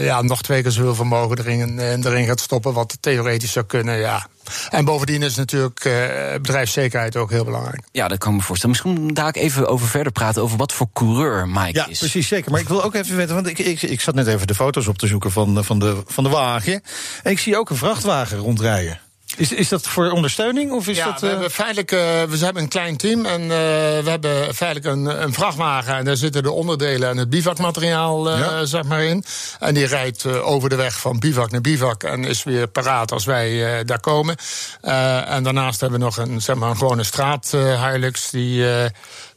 [0.03, 2.73] ja, nog twee keer zoveel vermogen erin, erin gaat stoppen...
[2.73, 4.27] wat theoretisch zou kunnen, ja,
[4.69, 5.93] en bovendien is natuurlijk uh,
[6.33, 7.83] bedrijfszekerheid ook heel belangrijk.
[7.91, 8.75] Ja, dat kan ik me voorstellen.
[8.75, 11.99] Misschien daar ik even over verder praten over wat voor coureur Mike ja, is.
[11.99, 12.51] Ja, precies, zeker.
[12.51, 14.87] Maar ik wil ook even weten, want ik, ik, ik zat net even de foto's
[14.87, 16.81] op te zoeken van, van, de, van de wagen.
[17.23, 18.99] En ik zie ook een vrachtwagen rondrijden.
[19.37, 20.71] Is, is dat voor ondersteuning?
[20.71, 21.19] Of is ja, dat, uh...
[21.19, 25.21] we, hebben feitelijk, uh, we hebben een klein team en uh, we hebben feitelijk een,
[25.23, 25.95] een, vrachtwagen.
[25.95, 28.65] En daar zitten de onderdelen en het bivakmateriaal ja.
[28.65, 29.23] zeg maar in.
[29.59, 33.25] En die rijdt over de weg van bivak naar bivak en is weer paraat als
[33.25, 34.35] wij daar komen.
[34.81, 38.65] en daarnaast hebben we nog een, zeg maar, een gewone straat Hilux die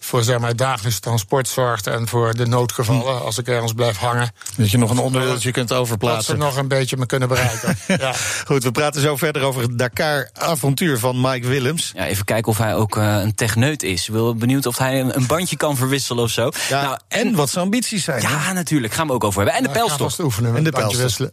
[0.03, 3.25] voor zeg maar, dagelijks transport zorgt en voor de noodgevallen hm.
[3.25, 4.31] als ik ergens blijf hangen.
[4.57, 6.39] Dat je nog een onderdeeltje kunt overplaatsen.
[6.39, 7.79] Dat ze nog een beetje me kunnen bereiken.
[7.99, 8.13] ja.
[8.47, 11.93] Goed, we praten zo verder over het Dakar-avontuur van Mike Willems.
[11.95, 14.09] Ja, even kijken of hij ook uh, een techneut is.
[14.09, 16.51] Ik ben benieuwd of hij een, een, bandje kan verwisselen of zo.
[16.69, 18.23] Ja, nou, en, en, wat zijn ambities zijn.
[18.23, 18.53] Ja, hè?
[18.53, 18.93] natuurlijk.
[18.93, 19.57] Gaan we ook over hebben.
[19.57, 20.25] En de ja, pijlstok.
[20.25, 21.31] oefenen en de pijlstok.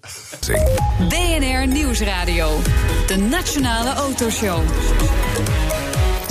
[1.09, 2.61] BNR Nieuwsradio.
[3.07, 4.61] De Nationale Autoshow.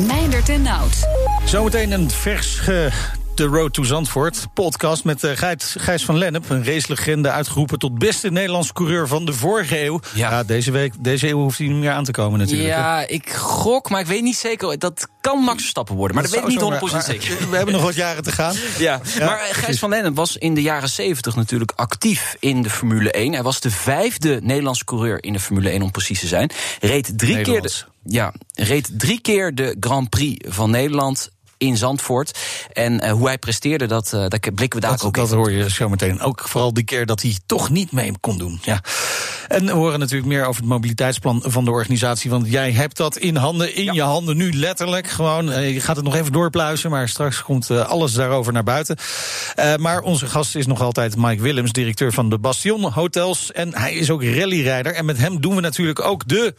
[0.03, 1.09] Meindert en Nout.
[1.45, 2.91] Zometeen een vers ge
[3.37, 8.31] The Road to Zandvoort podcast met uh, Gijs van Lennep, een racelegende uitgeroepen tot beste
[8.31, 10.01] Nederlands coureur van de vorige eeuw.
[10.15, 10.31] Ja.
[10.31, 12.69] ja, deze week, deze eeuw hoeft hij niet meer aan te komen natuurlijk.
[12.69, 14.79] Ja, ik gok, maar ik weet niet zeker.
[14.79, 17.51] Dat kan Max Verstappen worden, maar dat, dat weet ik niet 100% zeker.
[17.51, 18.55] We hebben nog wat jaren te gaan.
[18.79, 22.63] Ja, ja maar uh, Gijs van Lennep was in de jaren 70 natuurlijk actief in
[22.63, 23.33] de Formule 1.
[23.33, 26.51] Hij was de vijfde Nederlandse coureur in de Formule 1 om precies te zijn.
[26.81, 27.73] Reed drie keer de,
[28.03, 32.39] ja, reed drie keer de Grand Prix van Nederland in Zandvoort.
[32.73, 35.53] En uh, hoe hij presteerde, dat, uh, daar blikken we daar dat, ook Dat hoor
[35.53, 36.21] je zo meteen.
[36.21, 38.59] Ook vooral die keer dat hij toch niet mee kon doen.
[38.63, 38.81] Ja.
[39.49, 42.31] En we horen natuurlijk meer over het mobiliteitsplan van de organisatie.
[42.31, 43.93] Want jij hebt dat in handen, in ja.
[43.93, 45.09] je handen nu letterlijk.
[45.09, 48.97] Gewoon, uh, je gaat het nog even doorpluizen, maar straks komt alles daarover naar buiten.
[49.77, 53.53] maar onze gast is nog altijd Mike Willems, directeur van de Bastion Hotels.
[53.53, 54.95] En hij is ook rallyrijder.
[54.95, 56.55] En met hem doen we natuurlijk ook de...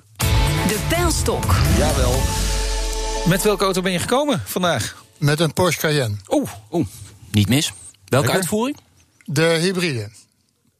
[0.67, 1.55] De pijlstok.
[1.77, 2.46] Jawel.
[3.27, 5.03] Met welke auto ben je gekomen vandaag?
[5.17, 6.15] Met een Porsche Cayenne.
[6.29, 6.87] Oeh, oeh.
[7.31, 7.73] niet mis.
[8.05, 8.33] Welke Lekker.
[8.33, 8.77] uitvoering?
[9.25, 10.09] De hybride.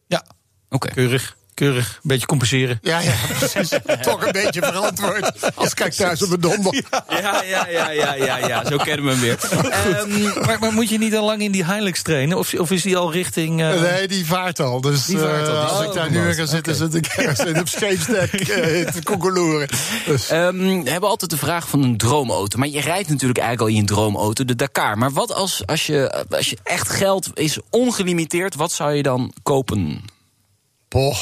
[0.07, 0.23] Ja,
[0.69, 0.75] oké.
[0.75, 0.91] Okay.
[0.91, 1.38] Keurig.
[1.58, 2.80] Keurig, een beetje compenseren.
[2.82, 3.70] Ja, ja, precies.
[4.02, 5.56] Toch een beetje verantwoord.
[5.56, 6.84] Als kijk thuis op een donder.
[7.10, 9.38] Ja, ja, ja, ja, ja, ja, zo kennen we hem weer.
[9.88, 12.38] Um, maar, maar, moet je niet al lang in die Hilux trainen?
[12.38, 13.62] Of, of is die al richting...
[13.62, 13.82] Uh...
[13.82, 14.82] Nee, die vaart al.
[14.82, 15.54] Dus die vaart al.
[15.54, 18.48] Uh, als oh, ik daar nu ga zitten, zit ik ergens in op scheepsdek uh,
[18.96, 19.67] te koekeloeren.
[20.06, 20.32] Dus.
[20.32, 22.58] Um, we hebben altijd de vraag van een droomauto.
[22.58, 24.98] Maar je rijdt natuurlijk eigenlijk al in een droomauto, de Dakar.
[24.98, 29.34] Maar wat als, als, je, als je echt geld is ongelimiteerd, wat zou je dan
[29.43, 30.04] kopen?
[30.88, 31.17] Poh.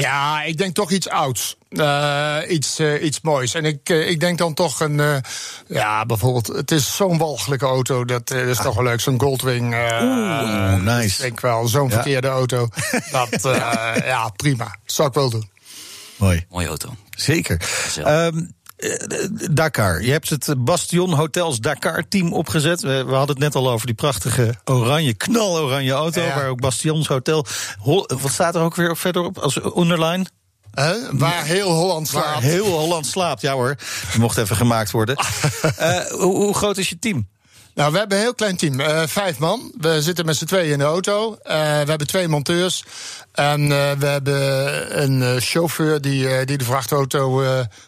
[0.00, 1.56] Ja, ik denk toch iets ouds.
[1.70, 3.54] Uh, iets, uh, iets moois.
[3.54, 5.22] En ik, uh, ik denk dan toch een.
[5.66, 6.46] ja, bijvoorbeeld.
[6.46, 8.04] Het is zo'n walgelijke auto.
[8.04, 9.00] Dat is toch wel leuk.
[9.00, 9.74] Zo'n Goldwing.
[9.74, 11.14] Oeh, nice.
[11.14, 11.68] Ik denk wel.
[11.68, 11.94] Zo'n ja.
[11.94, 12.68] verkeerde auto.
[13.12, 13.42] Dat,
[14.04, 14.64] ja, prima.
[14.64, 15.50] Dat zou ik wel doen.
[16.16, 16.46] Mooi.
[16.48, 16.94] Mooie auto.
[17.16, 17.60] Zeker.
[18.06, 18.54] Um,
[19.50, 20.02] Dakar.
[20.02, 22.80] Je hebt het Bastion Hotels Dakar team opgezet.
[22.80, 26.22] We, we, hadden het net al over die prachtige oranje, knaloranje auto.
[26.22, 26.34] Ja.
[26.34, 27.46] Waar ook Bastions Hotel.
[27.82, 30.26] Wat staat er ook weer verderop als underline?
[30.78, 32.26] Uh, waar heel Holland slaapt.
[32.26, 33.76] Waar heel Holland slaapt, ja hoor.
[34.10, 35.16] Die mocht even gemaakt worden.
[35.80, 37.28] uh, hoe, hoe groot is je team?
[37.74, 38.80] Nou, we hebben een heel klein team.
[38.80, 39.72] Uh, vijf man.
[39.78, 41.30] We zitten met z'n tweeën in de auto.
[41.30, 42.84] Uh, we hebben twee monteurs.
[43.32, 47.42] En uh, we hebben een chauffeur die, die de vrachtauto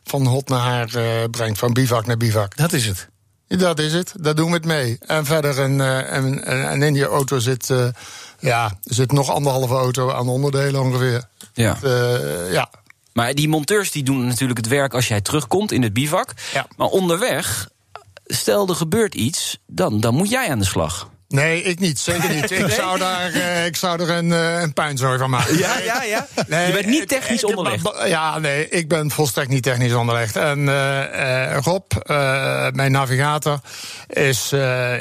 [0.05, 1.59] van hot naar haar brengt.
[1.59, 2.57] Van bivak naar bivak.
[2.57, 3.09] Dat is het.
[3.47, 4.13] Dat is het.
[4.21, 4.99] Daar doen we het mee.
[5.07, 7.73] En verder, een, een, en in die auto zit,
[8.39, 11.25] ja, zit nog anderhalve auto aan onderdelen ongeveer.
[11.53, 11.79] Ja.
[12.51, 12.71] ja.
[13.13, 16.33] Maar die monteurs die doen natuurlijk het werk als jij terugkomt in het bivak.
[16.53, 16.67] Ja.
[16.77, 17.69] Maar onderweg
[18.27, 21.11] stel er gebeurt iets, dan, dan moet jij aan de slag.
[21.29, 21.99] Nee, ik niet.
[21.99, 22.51] Zeker niet.
[22.51, 25.59] Ik, zou, daar, uh, ik zou er een, uh, een puinzooi van maken.
[25.59, 26.27] Ja, ja, ja.
[26.47, 28.09] Nee, je bent niet technisch ik, onderlegd.
[28.09, 30.37] Ja, nee, ik ben volstrekt niet technisch onderlegd.
[30.37, 31.93] En uh, Rob,
[32.73, 33.61] mijn navigator,
[34.09, 34.53] is,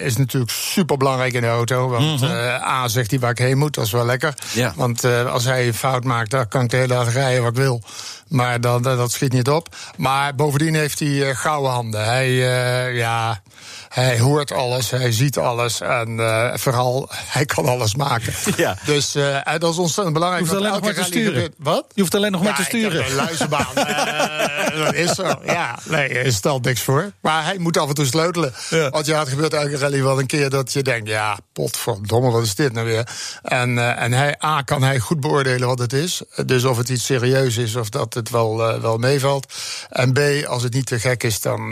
[0.02, 1.88] is natuurlijk super belangrijk in de auto.
[1.90, 2.62] Want mm -hmm.
[2.62, 4.34] A zegt hij waar ik heen moet, dat is wel lekker.
[4.54, 4.74] Ja.
[4.76, 7.58] Want als hij een fout maakt, dan kan ik de hele dag rijden wat ik
[7.58, 7.82] wil.
[8.28, 9.76] Maar dan, dat schiet niet op.
[9.98, 12.06] Maar bovendien heeft hij gouden handen.
[12.06, 12.32] Hij,
[12.94, 13.42] ja
[13.96, 18.34] hij hoort alles, hij ziet alles en uh, vooral hij kan alles maken.
[18.56, 18.78] Ja.
[18.86, 20.44] Dus uh, dat is ontzettend belangrijk.
[20.44, 21.34] Je hoeft alleen nog maar te sturen.
[21.34, 21.54] Gebeurt.
[21.58, 21.86] Wat?
[21.94, 23.00] Je hoeft alleen nog ja, maar te sturen.
[23.00, 23.68] Ik heb een luizenbaan.
[24.84, 25.40] dat is zo.
[25.46, 27.12] Ja, nee, er stelt niks voor.
[27.20, 28.54] Maar hij moet af en toe sleutelen.
[28.70, 28.90] Ja.
[28.90, 32.44] Want ja, het gebeurt elke rally wel een keer dat je denkt: ja, potverdomme, wat
[32.44, 33.08] is dit nou weer?
[33.42, 36.22] En, en hij, A, kan hij goed beoordelen wat het is.
[36.46, 39.54] Dus of het iets serieus is of dat het wel, wel meevalt.
[39.90, 41.70] En B, als het niet te gek is, dan,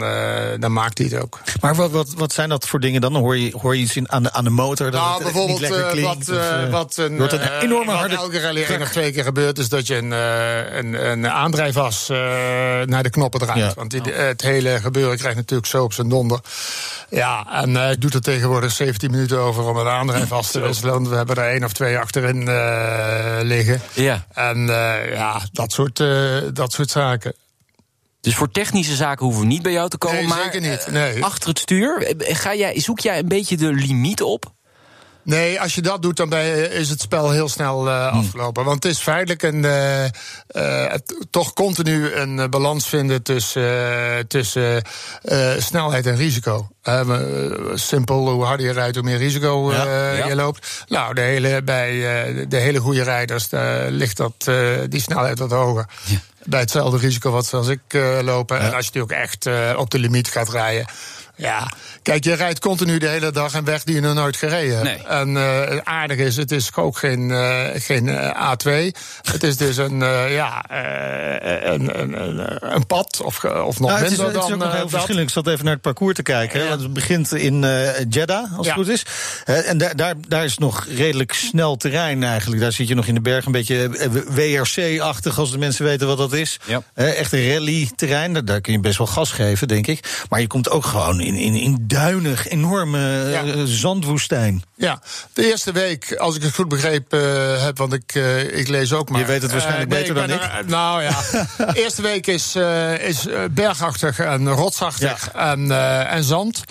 [0.58, 1.40] dan maakt hij het ook.
[1.60, 3.12] Maar wat, wat, wat zijn dat voor dingen dan?
[3.12, 5.22] Dan hoor je, hoor je iets in, aan, de, aan de motor dat nou, het
[5.22, 8.62] bijvoorbeeld niet lekker klinkt, wat, uh, wat een, wordt een enorme wat harde elke rally
[8.62, 9.58] één of twee keer gebeurt...
[9.58, 12.18] is dat je een, een, een aandrijfas uh,
[12.94, 13.58] naar de knoppen draait.
[13.58, 13.72] Ja.
[13.74, 16.40] Want die, het hele gebeuren krijgt natuurlijk zo op zijn donder.
[17.10, 21.08] Ja, en uh, ik doe er tegenwoordig 17 minuten over om een aandrijfas te wisselen.
[21.10, 22.38] We hebben er één of twee achterin
[23.42, 23.80] liggen.
[23.92, 24.26] Ja.
[24.32, 24.66] En
[25.10, 25.96] ja, dat soort,
[26.54, 27.34] dat soort zaken.
[28.24, 30.18] Dus voor technische zaken hoeven we niet bij jou te komen.
[30.18, 30.86] Nee, maar zeker niet.
[30.90, 31.24] Nee.
[31.24, 34.52] achter het stuur, ga jij, zoek jij een beetje de limiet op?
[35.24, 38.64] Nee, als je dat doet, dan is het spel heel snel uh, afgelopen.
[38.64, 40.04] Want het is feitelijk een, uh,
[40.52, 40.94] uh,
[41.30, 44.82] toch continu een balans vinden tussen, tussen
[45.58, 46.68] snelheid en risico.
[47.74, 50.26] simpel, hoe harder je rijdt, hoe meer risico ja, ja.
[50.26, 50.84] je loopt.
[50.88, 51.90] Nou, de hele, bij
[52.48, 53.48] de hele goede rijders
[53.88, 54.50] ligt dat,
[54.88, 55.86] die snelheid wat hoger.
[56.04, 58.58] Ja bij hetzelfde risico wat zoals ik uh, lopen.
[58.58, 60.86] En als je natuurlijk echt op de limiet gaat rijden.
[61.36, 61.68] Ja,
[62.02, 65.08] kijk, je rijdt continu de hele dag een weg die je nog nooit gereden hebt.
[65.08, 65.18] Nee.
[65.18, 68.70] En uh, aardig is, het is ook geen, uh, geen A2.
[69.22, 70.64] Het is dus een, uh, ja,
[71.72, 74.58] een, een, een, pad, of, of nog nou, minder het is, dan Het is ook
[74.58, 75.26] nog heel verschillend.
[75.26, 76.62] Ik zat even naar het parcours te kijken.
[76.62, 76.68] Ja.
[76.68, 77.60] Want het begint in
[78.08, 79.06] Jeddah, als het goed is.
[79.44, 82.60] en daar, daar, daar is nog redelijk snel terrein eigenlijk.
[82.60, 83.90] Daar zit je nog in de berg een beetje
[84.28, 86.60] WRC-achtig, als de mensen weten wat dat is.
[86.64, 86.82] Ja.
[86.94, 88.32] echt een rally-terrein.
[88.32, 90.24] Daar, daar kun je best wel gas geven, denk ik.
[90.28, 93.44] Maar je komt ook gewoon in, in, in duinig, enorme ja.
[93.44, 94.62] uh, zandwoestijn.
[94.76, 98.68] Ja, de eerste week, als ik het goed begrepen uh, heb, want ik, uh, ik
[98.68, 99.20] lees ook maar.
[99.20, 100.42] Je weet het waarschijnlijk nee, beter ik dan ik.
[100.42, 101.20] Er, nou ja,
[101.56, 102.56] de eerste week is,
[103.00, 105.52] is bergachtig en rotsachtig ja.
[105.52, 105.70] en,
[106.08, 106.62] en zand.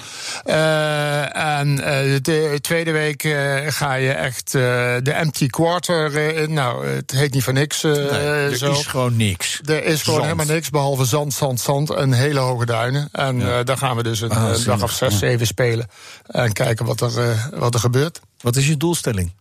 [0.44, 1.76] en
[2.22, 3.22] de tweede week
[3.68, 6.54] ga je echt de empty quarter in.
[6.54, 7.82] Nou, het heet niet voor niks.
[7.82, 8.72] nee, er zo.
[8.72, 9.60] is gewoon niks.
[9.66, 10.32] Er is gewoon zand.
[10.32, 13.10] helemaal niks, behalve zand, zand, zand en hele hoge duinen.
[13.12, 13.64] En ja.
[13.64, 14.84] daar gaan we dus een Ah, dag zinnig.
[14.84, 15.88] of zes, zeven spelen.
[16.28, 18.20] En kijken wat er, uh, wat er gebeurt.
[18.42, 19.34] Wat is je doelstelling?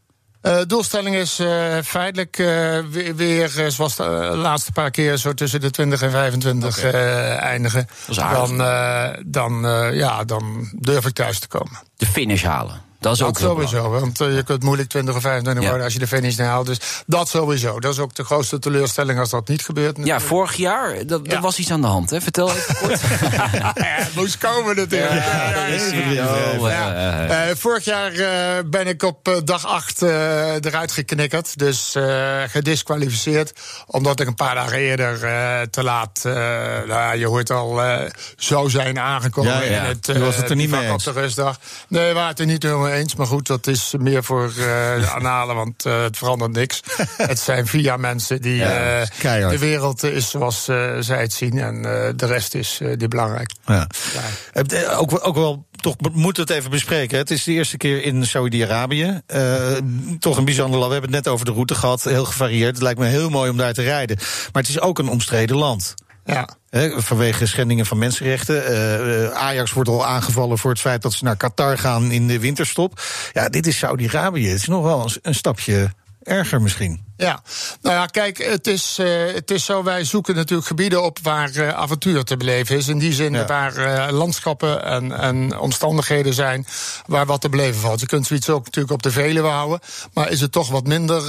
[0.43, 5.61] Uh, doelstelling is uh, feitelijk uh, weer, weer zoals de laatste paar keer, zo tussen
[5.61, 6.89] de 20 en 25 Oké.
[6.89, 7.87] eindigen.
[8.01, 8.57] Dat is aardig.
[8.57, 11.79] Dan, dan, ja, dan durf ik thuis te komen.
[11.97, 12.81] De finish halen.
[13.03, 15.69] Dat is Dat ook sowieso, want uh, je kunt moeilijk 20 of 25 Ja.
[15.69, 16.67] worden als je de finish niet haalt.
[16.67, 17.81] Dus dat sowieso.
[17.81, 19.97] Dat is ook de grootste teleurstelling als dat niet gebeurt.
[20.05, 21.33] Ja, vorig jaar, dat, Ja.
[21.33, 22.11] er was iets aan de hand.
[22.11, 22.21] Hè?
[22.21, 23.01] Vertel even kort.
[23.53, 25.13] ja, het moest komen natuurlijk.
[25.13, 26.61] Ja, ja, dat is ja, het.
[26.61, 26.69] ja.
[26.69, 27.27] Ja.
[27.27, 31.59] eh, Eh, vorig jaar eh, ben ik op eh, dag 8 eruit geknikkerd.
[31.59, 33.53] Dus eh, gedisqualificeerd.
[33.87, 37.83] Omdat ik een paar dagen eerder eh, te laat, eh, nou, ja, je hoort al,
[37.83, 39.53] eh, zou zijn aangekomen.
[39.53, 39.81] Ja, ja.
[39.83, 41.59] In het, was het er niet mee op de rustdag.
[41.89, 43.15] Nee, we waren het er niet, mee eens.
[43.15, 46.81] Maar goed, dat is meer voor uh, analen, want uh, het verandert niks.
[47.17, 50.65] het zijn via mensen die ja, uh, de wereld is zoals
[50.99, 51.59] zij het zien.
[51.59, 51.83] En
[52.17, 53.53] de rest is die belangrijk.
[53.67, 53.87] Ja.
[54.97, 57.19] Ook, ook wel toch moet het even bespreken.
[57.19, 59.21] Het is de eerste keer in Saudi-Arabië.
[59.35, 59.77] Uh,
[60.19, 60.93] toch een bijzonder land.
[60.93, 62.05] We hebben het net over de route gehad.
[62.05, 62.75] Heel gevarieerd.
[62.75, 64.17] Het lijkt me heel mooi om daar te rijden.
[64.53, 65.95] Maar het is ook een omstreden land.
[66.25, 66.49] Ja.
[66.97, 68.73] vanwege schendingen van mensenrechten.
[68.73, 72.39] Uh, Ajax wordt al aangevallen voor het feit dat ze naar Qatar gaan in de
[72.39, 73.01] winterstop.
[73.33, 74.49] Ja, dit is Saudi-Arabië.
[74.49, 75.91] Het is nog wel een stapje
[76.23, 77.05] erger misschien.
[77.23, 77.43] Ja,
[77.83, 81.51] nou ja, kijk, het is, uh, het is zo, wij zoeken natuurlijk gebieden op waar
[81.51, 82.89] uh, avontuur te beleven is.
[82.89, 83.47] In die zin ja.
[83.47, 86.67] waar uh, landschappen en, en omstandigheden zijn
[87.07, 88.01] waar wat te beleven valt.
[88.01, 89.81] Je kunt zoiets ook natuurlijk op de Veluwe houden,
[90.13, 91.23] maar is het toch wat minder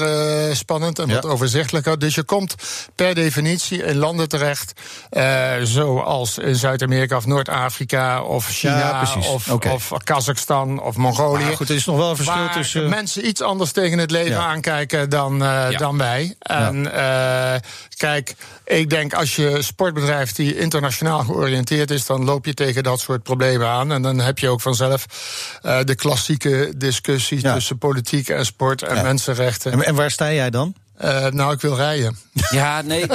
[0.56, 1.14] spannend en ja.
[1.14, 2.00] wat overzichtelijker.
[2.00, 2.56] Dus je komt
[2.96, 4.74] per definitie in landen terecht,
[5.64, 9.74] zoals in Zuid-Amerika of Noord-Afrika of China ja, of, okay.
[9.74, 11.44] of Kazachstan of Mongolië.
[11.44, 12.90] Maar goed, er is nog wel een verschil tussen...
[12.90, 15.44] mensen iets anders tegen het leven aankijken dan
[15.84, 16.36] dan wij.
[16.40, 17.54] En ja.
[17.54, 17.60] uh,
[17.98, 23.00] kijk, ik denk als je sportbedrijf die internationaal georiënteerd is, dan loop je tegen dat
[23.00, 23.92] soort problemen aan.
[23.92, 25.06] En dan heb je ook vanzelf
[25.64, 27.54] uh, de klassieke discussie ja.
[27.54, 29.02] tussen politiek en sport en ja.
[29.02, 29.72] mensenrechten.
[29.72, 30.76] En, en waar sta jij dan?
[31.02, 32.18] Uh, nou, ik wil rijden.
[32.52, 33.06] Ja, nee.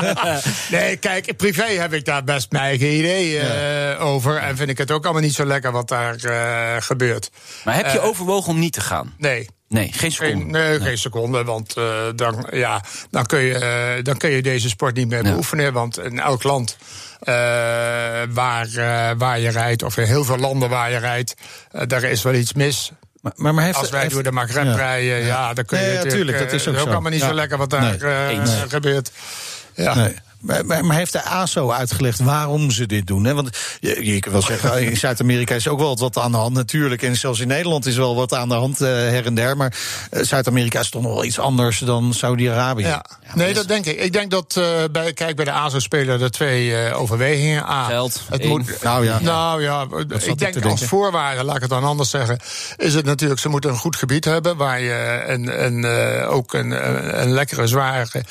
[0.70, 3.96] nee, kijk, privé heb ik daar best mijn eigen idee uh, ja.
[3.96, 4.36] over.
[4.36, 7.30] En vind ik het ook allemaal niet zo lekker wat daar uh, gebeurt.
[7.64, 9.14] Maar heb je overwogen om niet te gaan?
[9.16, 9.48] Nee.
[9.68, 10.42] Nee, geen seconde.
[10.42, 11.44] Geen, nee, nee, geen seconde.
[11.44, 15.22] Want uh, dan, ja, dan, kun je, uh, dan kun je deze sport niet meer
[15.22, 15.64] beoefenen.
[15.64, 15.72] Ja.
[15.72, 16.76] Want in elk land
[17.22, 17.34] uh,
[18.30, 18.68] waar,
[19.16, 21.34] waar je rijdt, of in heel veel landen waar je rijdt,
[21.86, 22.92] daar is wel iets mis.
[23.20, 24.74] Maar, maar, maar heeft, Als wij heeft, door de Maghreb ja.
[24.74, 25.84] rijden, ja, ja dan kun je.
[25.84, 28.46] Nee, ja, tuurlijk, dat is ook, ook allemaal niet zo lekker wat daar nee.
[28.68, 29.10] gebeurt.
[29.74, 30.10] Ja.
[30.40, 33.24] Maar, heeft de ASO uitgelegd waarom ze dit doen?
[33.24, 33.34] Hè?
[33.34, 36.54] Want je, je kan wel zeggen, in Zuid-Amerika is ook wel wat aan de hand
[36.54, 37.02] natuurlijk.
[37.02, 39.56] En zelfs in Nederland is wel wat aan de hand uh, her en der.
[39.56, 39.76] Maar
[40.10, 42.82] uh, Zuid-Amerika is toch nog wel iets anders dan Saudi-Arabië.
[42.82, 43.04] Ja.
[43.22, 44.00] ja nee, dat denk ik.
[44.00, 47.62] Ik denk dat, uh, bij, kijk, bij de ASO spelen er twee overwegingen.
[47.62, 48.20] A, Geld.
[48.28, 49.86] Het moet, nou ja, nou, ja
[50.24, 52.38] ik denk als voorwaarde, laat ik het dan anders zeggen,
[52.76, 55.84] is het natuurlijk, ze moeten een goed gebied hebben waar je een, een,
[56.26, 56.70] ook een,
[57.20, 58.24] een lekkere, zware,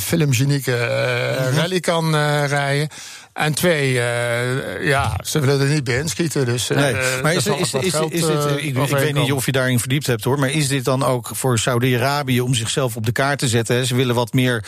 [0.00, 2.88] filmgenieke uh, rally kan uh, rijden.
[3.32, 6.44] En twee, uh, ja, ze willen er niet bij inschieten.
[6.44, 6.94] Dus, nee.
[7.22, 10.06] maar is, is, is, geld, is dit, ik, ik weet niet of je daarin verdiept
[10.06, 13.48] hebt hoor, maar is dit dan ook voor Saudi-Arabië om zichzelf op de kaart te
[13.48, 13.86] zetten?
[13.86, 14.64] Ze willen wat meer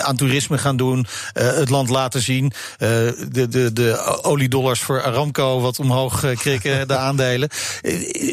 [0.00, 2.52] aan toerisme gaan doen, het land laten zien.
[2.78, 7.48] de, de, de oliedollars voor Aramco wat omhoog krikken, de aandelen.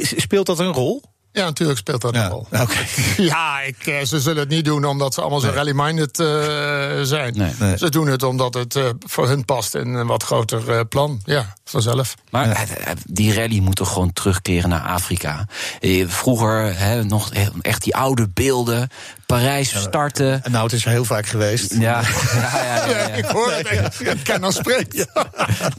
[0.02, 1.04] Speelt dat een rol?
[1.38, 2.24] Ja, natuurlijk speelt dat ja.
[2.24, 2.48] een rol.
[2.52, 2.88] Okay.
[3.18, 6.28] Ja, ik, uh, ze zullen het niet doen omdat ze allemaal zo rally-minded uh,
[7.02, 7.34] zijn.
[7.38, 7.78] Nee, nee.
[7.78, 11.22] Ze doen het omdat het uh, voor hun past in een wat groter plan.
[11.24, 12.16] Ja, vanzelf.
[12.30, 12.94] Maar ja.
[13.06, 15.48] die rally moet toch gewoon terugkeren naar Afrika.
[16.06, 18.90] Vroeger hè, nog echt die oude beelden.
[19.28, 20.42] Parijs starten.
[20.50, 21.74] Nou, het is heel vaak geweest.
[21.74, 22.02] Ja,
[22.34, 24.02] ja, ja, ja ik hoor het echt.
[24.02, 25.08] Ik ken al spreken.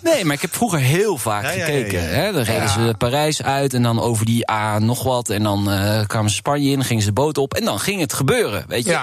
[0.03, 2.09] Nee, maar ik heb vroeger heel vaak gekeken.
[2.09, 2.33] Hè.
[2.33, 5.31] Dan reden ze Parijs uit en dan over die A nog wat.
[5.31, 7.55] En dan uh, kwamen ze Spanje in, gingen ze de boot op.
[7.55, 9.01] En dan ging het gebeuren, weet je.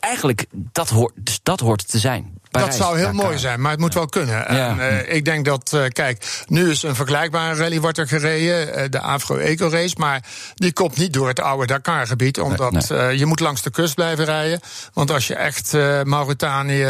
[0.00, 2.34] Eigenlijk, dat hoort, dus dat hoort te zijn.
[2.50, 3.98] Parijs, dat zou heel mooi zijn, maar het moet ja.
[3.98, 4.34] wel kunnen.
[4.34, 4.46] Ja.
[4.46, 8.68] En, uh, ik denk dat, uh, kijk, nu is een vergelijkbare rally wordt er gereden,
[8.68, 12.98] uh, de Afro Eco Race, maar die komt niet door het oude Dakar-gebied, omdat nee,
[12.98, 13.18] nee.
[13.18, 14.60] je moet langs de kust blijven rijden.
[14.92, 15.72] Want als je echt
[16.04, 16.84] Mauritanië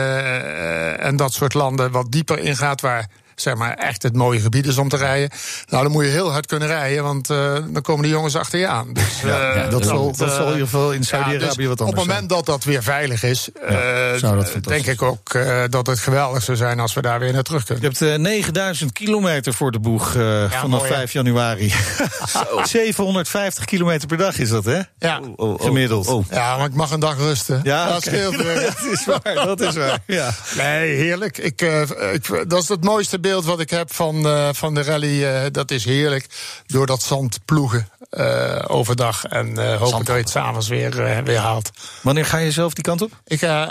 [0.98, 3.08] en dat soort landen wat dieper ingaat, waar
[3.40, 5.30] zeg maar echt het mooie gebied is om te rijden.
[5.68, 8.58] Nou, dan moet je heel hard kunnen rijden, want uh, dan komen die jongens achter
[8.58, 8.92] je aan.
[8.92, 11.66] Dus, uh, ja, ja, dat, zal, dat zal in ieder geval in Saudi-Arabië ja, dus
[11.66, 12.26] wat anders Op het moment zijn.
[12.26, 15.38] dat dat weer veilig is, uh, denk ik ook
[15.70, 17.92] dat het geweldig zou zijn als we daar weer naar terug kunnen.
[17.98, 21.72] Je hebt 9000 kilometer voor de boeg vanaf mooi, 5 januari.
[22.64, 24.80] 750 kilometer per dag is dat, hè?
[24.98, 25.20] Ja.
[25.36, 26.06] Oh, oh, Gemiddeld.
[26.06, 26.24] Oh.
[26.30, 27.60] Ja, maar ik mag een dag rusten.
[27.62, 28.14] Ja, dat okay.
[28.14, 28.60] scheelt weer.
[28.60, 29.98] dat is waar, dat is waar.
[30.06, 30.34] Ja.
[30.56, 31.38] Nee, heerlijk.
[31.38, 31.62] Ik,
[32.12, 35.40] ik, dat is het mooiste beeld wat ik heb van, uh, van de rally, uh,
[35.52, 36.26] dat is heerlijk.
[36.66, 39.24] Door dat zand ploegen uh, overdag.
[39.24, 41.70] En hopen dat je het s'avonds weer, weer haalt.
[42.02, 43.10] Wanneer ga je zelf die kant op?
[43.24, 43.70] Ik ga,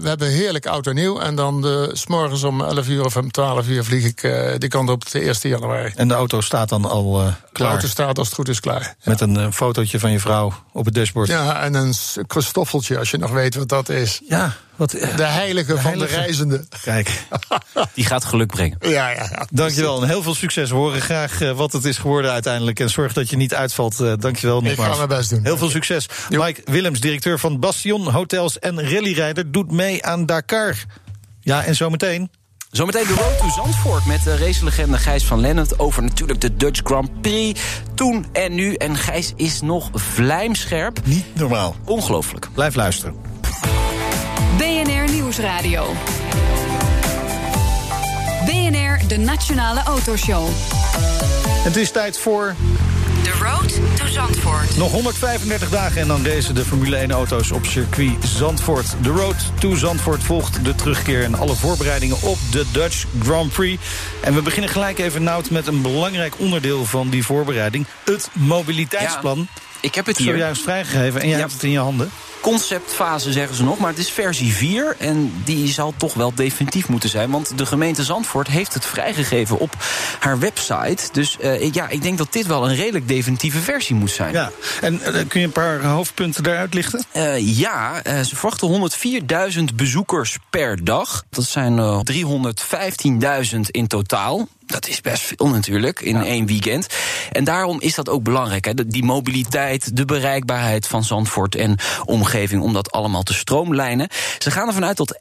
[0.00, 1.20] we hebben heerlijk oud en nieuw.
[1.20, 4.20] En dan de, s morgens om 11 uur of om 12 uur vlieg ik
[4.58, 5.92] die kant op de 1 januari.
[5.96, 7.36] En de auto staat dan al klaar?
[7.52, 8.94] De auto staat als het goed is klaar.
[9.04, 9.26] Met ja.
[9.26, 11.28] een fotootje van je vrouw op het dashboard?
[11.28, 11.94] Ja, en een
[12.26, 14.20] Christoffeltje, als je nog weet wat dat is.
[14.28, 14.56] Ja.
[14.80, 16.14] Wat, de heilige de van heilige.
[16.14, 16.64] de reizende.
[16.82, 17.22] Kijk.
[17.94, 18.78] Die gaat geluk brengen.
[18.80, 19.46] Ja, ja, ja.
[19.50, 20.70] Dankjewel en heel veel succes.
[20.70, 22.80] We horen graag uh, wat het is geworden uiteindelijk.
[22.80, 24.00] En zorg dat je niet uitvalt.
[24.00, 24.88] Uh, dankjewel nogmaals.
[24.88, 25.40] Ik ga mijn best doen.
[25.42, 26.08] Heel veel succes.
[26.28, 26.44] Jo.
[26.44, 30.74] Mike Willems, directeur van Bastion Hotels en Rallyrijder, doet mee aan Dakar.
[31.40, 32.30] Ja, en zometeen...
[32.70, 35.74] Zometeen de Road to Zandvoort met de racelegende Gijs van Lennep...
[35.76, 37.60] over natuurlijk de Dutch Grand Prix,
[37.94, 38.74] toen en nu.
[38.74, 41.00] En Gijs is nog vlijmscherp.
[41.04, 41.76] Niet normaal.
[41.84, 42.48] Ongelooflijk.
[42.54, 43.29] Blijf luisteren.
[45.30, 45.94] BNR Nieuwsradio.
[48.44, 50.48] BNR, de Nationale Autoshow.
[51.62, 52.54] Het is tijd voor
[53.22, 54.76] The Road to Zandvoort.
[54.76, 58.86] nog 135 dagen en dan deze de Formule 1-auto's op circuit Zandvoort.
[59.02, 63.82] De Road to Zandvoort volgt de terugkeer en alle voorbereidingen op de Dutch Grand Prix.
[64.20, 67.86] En we beginnen gelijk even, Nout, met een belangrijk onderdeel van die voorbereiding.
[68.04, 69.48] Het mobiliteitsplan.
[69.80, 70.32] Ik heb het hier.
[70.32, 71.42] Zojuist vrijgegeven en jij Ja.
[71.42, 72.10] hebt het in je handen.
[72.40, 74.96] Conceptfase zeggen ze nog, maar het is versie 4.
[74.98, 77.30] En die zal toch wel definitief moeten zijn.
[77.30, 79.76] Want de gemeente Zandvoort heeft het vrijgegeven op
[80.18, 81.08] haar website.
[81.12, 84.32] Dus eh, ja, ik denk dat dit wel een redelijk definitieve versie moet zijn.
[84.32, 87.04] Ja, en eh, kun je een paar hoofdpunten daaruit lichten?
[87.12, 88.90] Eh, ja, ze verwachten
[89.52, 91.24] 104.000 bezoekers per dag.
[91.30, 92.00] Dat zijn eh,
[93.54, 94.48] 315.000 in totaal.
[94.70, 96.86] Dat is best veel natuurlijk in één weekend.
[97.32, 98.64] En daarom is dat ook belangrijk.
[98.64, 98.74] Hè?
[98.74, 102.62] Die mobiliteit, de bereikbaarheid van Zandvoort en omgeving...
[102.62, 104.08] om dat allemaal te stroomlijnen.
[104.38, 105.18] Ze gaan ervan uit dat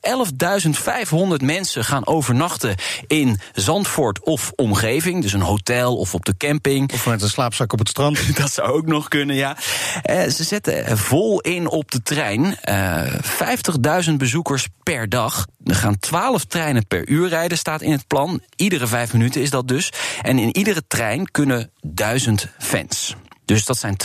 [1.39, 2.75] 11.500 mensen gaan overnachten
[3.07, 5.21] in Zandvoort of omgeving.
[5.21, 6.93] Dus een hotel of op de camping.
[6.93, 8.19] Of met een slaapzak op het strand?
[8.37, 9.57] Dat zou ook nog kunnen, ja.
[10.03, 12.57] Eh, ze zetten vol in op de trein.
[12.61, 12.99] Eh
[14.05, 15.45] 50.000 bezoekers per dag.
[15.65, 18.41] Er gaan 12 treinen per uur rijden, staat in het plan.
[18.55, 19.91] Iedere vijf minuten is dat dus.
[20.21, 23.15] En in iedere trein kunnen 1000 fans.
[23.49, 23.95] Dus dat zijn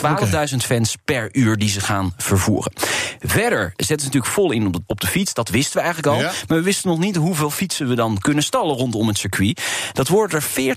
[0.51, 2.72] 12.000 fans per uur die ze gaan vervoeren.
[3.20, 5.35] Verder zetten ze natuurlijk vol in op de, op de fiets.
[5.35, 6.22] Dat wisten we eigenlijk al.
[6.22, 6.32] Ja.
[6.49, 9.62] Maar we wisten nog niet hoeveel fietsen we dan kunnen stallen rondom het circuit.
[9.93, 10.76] Dat worden er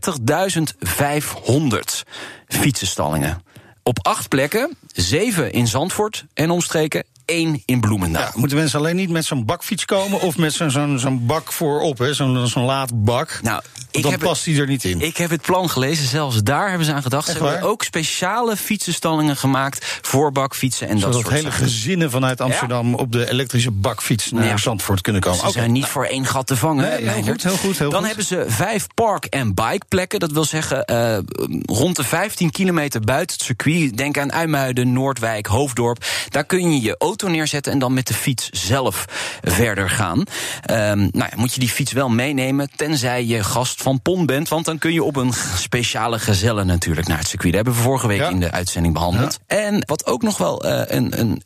[1.68, 2.10] 40.500
[2.48, 3.44] fietsenstallingen.
[3.84, 8.22] Op acht plekken, zeven in Zandvoort en omstreken, één in Bloemendaal.
[8.22, 10.22] Ja, moeten mensen alleen niet met zo'n bakfiets komen...
[10.22, 12.14] of met zo'n zo'n zo'n bak voorop, hè?
[12.14, 13.40] zo'n zo'n laadbak?
[13.44, 13.62] Nou,
[13.92, 15.02] Want dan heb past die er niet in.
[15.02, 17.28] Ik heb het plan gelezen, zelfs daar hebben ze aan gedacht.
[17.28, 17.72] Echt ze hebben waar?
[17.72, 21.58] ook speciale fietsenstallingen gemaakt voor bakfietsen en dat soort hele zaken.
[21.58, 22.94] gezinnen vanuit Amsterdam...
[22.96, 24.58] op de elektrische bakfiets naar Ja.
[24.58, 25.40] Zandvoort kunnen komen.
[25.40, 26.90] Ze zijn niet voor één gat te vangen.
[26.90, 28.08] Nee, heel goed, heel goed, heel Dan goed.
[28.08, 30.20] hebben ze vijf park- en bikeplekken.
[30.20, 31.18] Dat wil zeggen eh,
[31.66, 33.98] rond de 15 kilometer buiten het circuit.
[33.98, 36.06] Denk aan Uimuiden, Noordwijk, Hoofddorp.
[36.30, 39.06] Daar kun je je auto neerzetten en dan met de fiets zelf
[39.42, 40.24] verder gaan.
[40.62, 44.48] Ehm, nou ja, moet je die fiets wel meenemen, tenzij je gast van PON bent.
[44.50, 47.54] Want dan kun je op een speciale gezelle natuurlijk naar het circuit.
[47.54, 48.30] Dat hebben we vorige week Ja.
[48.30, 49.40] in de uitzending behandeld.
[49.48, 51.42] En wat ook nog wel eh, een, een,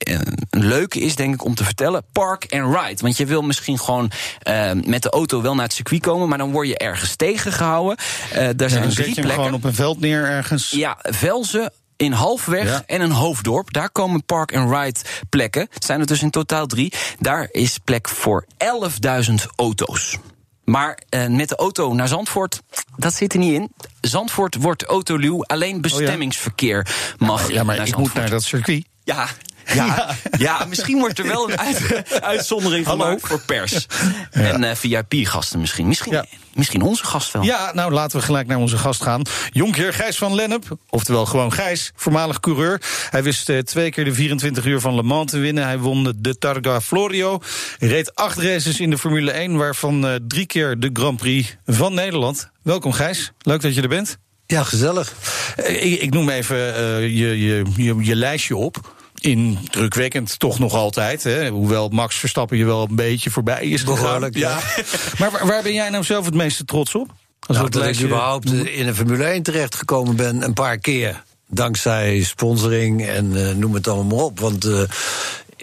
[0.49, 3.01] een leuke is, denk ik, om te vertellen: park and ride.
[3.01, 4.11] Want je wil misschien gewoon
[4.41, 7.97] eh, met de auto wel naar het circuit komen, maar dan word je ergens tegengehouden.
[8.31, 9.33] Eh daar Ja, zijn dan zet drie je hem plekken.
[9.33, 10.69] gewoon op een veld neer ergens.
[10.69, 11.71] Ja, Velzen.
[12.01, 12.83] In Halfweg Ja.
[12.85, 13.73] en een Hoofddorp.
[13.73, 14.99] Daar komen park-and-ride
[15.29, 15.67] plekken.
[15.73, 16.93] Het zijn er dus in totaal drie.
[17.19, 20.17] Daar is plek voor 11.000 auto's.
[20.63, 22.61] Maar eh, met de auto naar Zandvoort,
[22.95, 23.71] dat zit er niet in.
[24.01, 25.43] Zandvoort wordt autoluw.
[25.43, 26.87] Alleen bestemmingsverkeer
[27.17, 28.85] mag Oh Ja, maar naar ik moet naar dat circuit.
[29.03, 29.27] Ja,
[29.75, 30.65] ja, ja.
[30.69, 33.03] misschien wordt er wel een uit- uitzondering Hallo.
[33.03, 33.85] gemaakt voor pers.
[34.31, 35.87] En eh, VIP-gasten misschien.
[35.87, 36.25] Misschien, Ja.
[36.53, 37.43] misschien onze gast wel.
[37.43, 39.21] Ja, nou laten we gelijk naar onze gast gaan.
[39.51, 42.81] Jonkheer Gijs van Lennep, oftewel gewoon Gijs, voormalig coureur.
[43.09, 45.63] Hij wist eh, twee keer de 24 uur van Le Mans te winnen.
[45.63, 47.39] Hij won de- Targa Florio.
[47.79, 51.93] Reed acht races in de Formule 1, waarvan eh, drie keer de Grand Prix van
[51.93, 52.49] Nederland.
[52.63, 54.17] Welkom Gijs, leuk dat je er bent.
[54.45, 55.13] Ja, gezellig.
[55.55, 58.93] Ik, ik noem even eh, je, je, je, je lijstje op.
[59.21, 61.23] Indrukwekkend toch nog altijd.
[61.23, 61.49] Hè?
[61.49, 64.03] Hoewel Max Verstappen je wel een beetje voorbij is gegaan.
[64.03, 64.59] Behoorlijk, ja.
[65.19, 67.13] maar waar, waar ben jij nou zelf het meeste trots op?
[67.39, 71.23] Als Nou, dat ik überhaupt eh, in een Formule 1 terechtgekomen ben, een paar keer.
[71.47, 74.39] Dankzij sponsoring en eh, noem het allemaal maar op.
[74.39, 74.81] Want eh,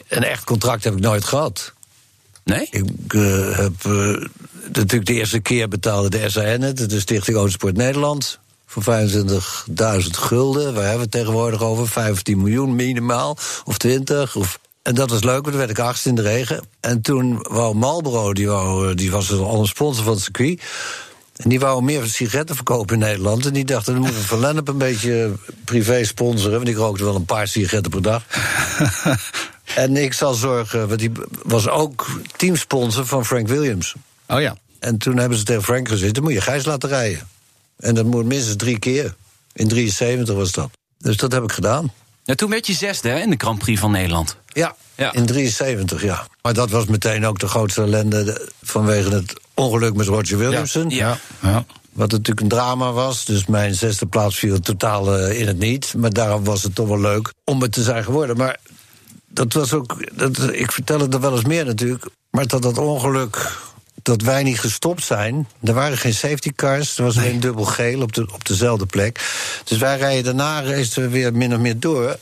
[0.08, 1.74] een echt contract heb ik nooit gehad.
[2.48, 2.68] Nee?
[2.70, 4.26] Ik eh, heb eh,
[4.72, 8.38] natuurlijk de eerste keer betaalde de SAN het, de Stichting Autosport Nederland.
[8.70, 10.74] Voor 25.000 gulden.
[10.74, 11.88] Waar hebben we het tegenwoordig over?
[11.88, 13.36] 15 miljoen minimaal.
[13.64, 14.36] Of 20.
[14.36, 16.64] Of, en dat was leuk, want toen werd ik achtste in de regen.
[16.80, 20.62] En toen wou Marlboro, die, wou, die was al een sponsor van het circuit.
[21.36, 23.46] En die wou meer sigaretten verkopen in Nederland.
[23.46, 25.32] En die dachten, dan moeten we Van Lennep een beetje
[25.64, 26.56] privé sponsoren.
[26.56, 28.24] Want ik rookte wel een paar sigaretten per dag.
[29.74, 31.12] en ik zal zorgen, want die
[31.42, 32.06] was ook
[32.36, 33.94] teamsponsor van Frank Williams.
[34.26, 34.56] Oh ja.
[34.78, 37.28] En toen hebben ze tegen Frank gezegd, dan moet je Gijs laten rijden.
[37.78, 39.14] En dat moet minstens drie keer.
[39.52, 40.70] In 73 was dat.
[40.98, 41.92] Dus dat heb ik gedaan.
[42.24, 44.36] Ja, toen werd je zesde hè, in de Grand Prix van Nederland.
[44.46, 45.12] Ja, Ja.
[45.12, 46.26] in 73, ja.
[46.42, 50.90] Maar dat was meteen ook de grootste ellende de- vanwege het ongeluk met Roger Williamson.
[50.90, 51.18] Ja.
[51.42, 51.64] ja.
[51.92, 53.24] Wat natuurlijk een drama was.
[53.24, 55.94] Dus mijn zesde plaats viel totaal eh, in het niet.
[55.96, 58.36] Maar daarom was het toch wel leuk om het te zijn geworden.
[58.36, 58.58] Maar
[59.28, 60.16] dat was ook.
[60.18, 62.04] Dat, ik vertel het er wel eens meer natuurlijk.
[62.30, 63.58] Maar dat dat ongeluk
[64.02, 65.48] dat wij niet gestopt zijn.
[65.62, 69.20] Er waren geen safety cars, er was alleen dubbel geel op, de, op dezelfde plek.
[69.64, 72.16] Dus wij rijden daarna racen we weer min of meer door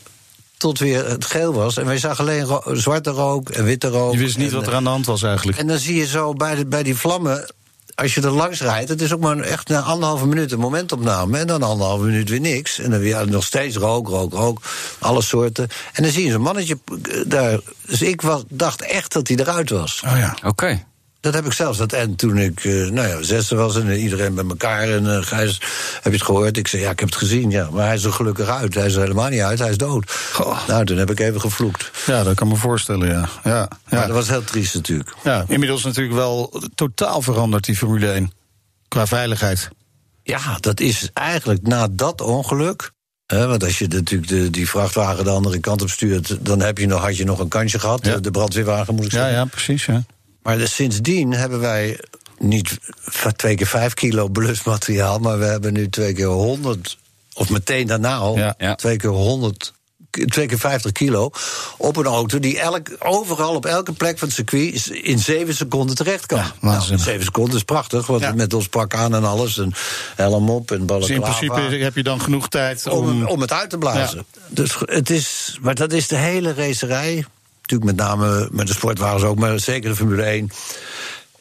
[0.57, 1.77] tot weer het geel was.
[1.77, 4.13] En wij zagen alleen ro- zwarte rook en witte rook.
[4.13, 5.57] Je wist niet en, wat er eh, aan de hand was eigenlijk.
[5.57, 7.49] En dan zie je zo bij, de, bij die vlammen.
[7.95, 10.59] Als je er langs rijdt, het is ook maar een- echt na anderhalve minuut een
[10.59, 11.37] momentopname.
[11.37, 12.79] En dan anderhalve minuut weer niks.
[12.79, 14.61] En dan weer nog steeds rook, rook, rook.
[14.99, 15.67] Alle soorten.
[15.93, 17.59] En dan zie je zo'n mannetje eh, daar.
[17.87, 20.01] Dus ik was, dacht echt dat hij eruit was.
[20.05, 20.37] Oh ja.
[20.43, 20.83] Oké.
[21.27, 21.77] Dat heb ik zelfs.
[21.77, 24.89] Dat en toen ik, eh, nou ja, zesde was en iedereen bij elkaar.
[24.89, 25.61] En uh, Gijs,
[25.93, 26.57] heb je het gehoord?
[26.57, 27.69] Ik zei, ja, ik heb het gezien, ja.
[27.71, 28.73] Maar hij is er gelukkig uit.
[28.73, 30.11] Hij is er helemaal niet uit, hij is dood.
[30.33, 30.67] Goh.
[30.67, 31.91] Nou, toen heb ik even gevloekt.
[32.05, 33.29] Ja, dat kan me voorstellen, ja.
[33.43, 34.05] ja, Maar ja.
[34.05, 35.13] dat was heel triest natuurlijk.
[35.23, 35.45] ja.
[35.47, 38.31] Inmiddels natuurlijk wel totaal veranderd, die Formule 1.
[38.87, 39.69] Qua veiligheid.
[40.23, 42.91] Ja, dat is eigenlijk na dat ongeluk.
[43.25, 46.87] Want als je natuurlijk de, die vrachtwagen de andere kant op stuurt, dan heb je
[46.87, 48.05] nog, had je nog een kansje gehad.
[48.05, 48.17] Ja.
[48.17, 49.37] De, brandweerwagen moet ik Ja, zeggen.
[49.37, 50.03] ja, precies, ja.
[50.47, 51.99] Maar dus sindsdien hebben wij
[52.39, 52.77] niet
[53.35, 56.97] twee keer vijf kilo belusmateriaal, maar we hebben nu twee keer 100,
[57.33, 58.55] of meteen daarna al, Ja.
[58.57, 58.75] Ja.
[58.75, 59.73] twee keer 100.
[60.25, 61.29] Twee keer 50 kilo
[61.77, 65.95] op een auto die elk, overal op elke plek van het circuit in zeven seconden
[65.95, 66.37] terecht kan.
[66.37, 67.03] Ja, waanzinnig.
[67.05, 68.33] zeven seconden is prachtig, want Ja.
[68.33, 69.73] met ons pak aan en alles, en
[70.15, 71.13] helm op en Dus balaclava.
[71.13, 71.21] in
[71.51, 73.25] principe heb je dan genoeg tijd om, om...
[73.27, 74.25] om het uit te blazen.
[74.49, 77.25] Dus het is, maar dat is de hele racerij.
[77.67, 80.49] Natuurlijk met name met de sportwagens ook, maar zeker de Formule 1.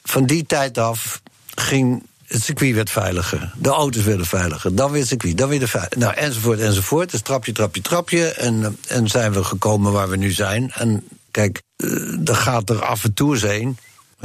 [0.02, 1.22] Van die tijd af
[1.54, 3.52] ging het circuit werd veiliger.
[3.58, 4.74] De auto's werden veiliger.
[4.74, 6.02] Dan weer het circuit, dan weer de veiligheid.
[6.02, 7.10] Nou, enzovoort, enzovoort.
[7.10, 8.28] Dus trapje, trapje, trapje.
[8.28, 10.70] En, eh, en zijn we gekomen waar we nu zijn.
[10.74, 13.78] En kijk, eh, er gaat er af en toe eens heen.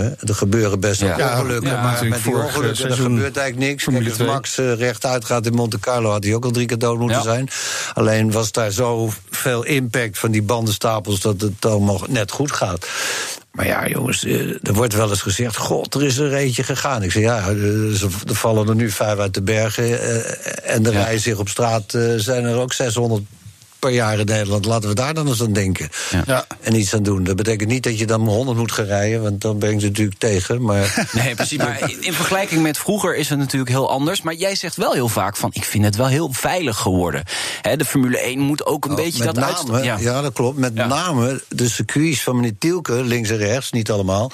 [0.04, 1.32] Er gebeuren best wel Ja.
[1.39, 3.84] ongelukken, Ja, maar met die vorig, ongelukken eh, er gebeurt eigenlijk niks.
[3.86, 4.28] Kijk, als 2.
[4.28, 7.18] Max eh, rechtuit gaat in Monte Carlo, had hij ook al drie keer dood moeten
[7.18, 7.24] Ja.
[7.24, 7.49] zijn.
[7.93, 12.88] Alleen was daar zo veel impact van die bandenstapels dat het allemaal net goed gaat.
[13.52, 17.04] Maar ja, jongens, eh, er wordt wel eens gezegd: God, er is er eentje gegaan.
[17.04, 17.45] Ik zeg ja, eh,
[17.93, 20.02] ze- er vallen er nu vijf uit de bergen.
[20.02, 23.24] eh, En er rijden zich op straat eh, zijn er ook 600
[23.82, 24.66] per jaar in Nederland.
[24.66, 25.90] Laten we daar dan eens aan denken.
[26.26, 26.46] Ja.
[26.62, 27.24] En iets aan doen.
[27.24, 30.18] Dat betekent niet dat je dan 100 moet gaan rijden, want dan ben ik natuurlijk
[30.20, 30.62] tegen.
[30.62, 31.58] Maar Nee, precies.
[31.58, 34.22] Maar in- in vergelijking met vroeger is het natuurlijk heel anders.
[34.22, 37.24] Maar jij zegt wel heel vaak van, ik vind het wel heel veilig geworden.
[37.62, 40.22] Hè, de Formule 1 moet ook een beetje Oh, met dat name, uitst- ja.
[40.22, 40.58] dat klopt.
[40.58, 40.88] Met Ja.
[40.88, 44.32] name de circuits van meneer Tielke, links en rechts, niet allemaal.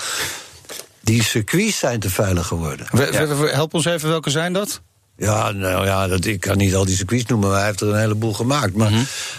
[1.02, 2.88] Die circuits zijn te veilig geworden.
[2.92, 4.82] We- we- we- Help ons even, welke zijn dat?
[5.18, 7.88] Ja, nou ja, dat, ik kan niet al die circuits noemen, maar hij heeft er
[7.90, 8.76] een heleboel gemaakt.
[8.76, 8.92] Maar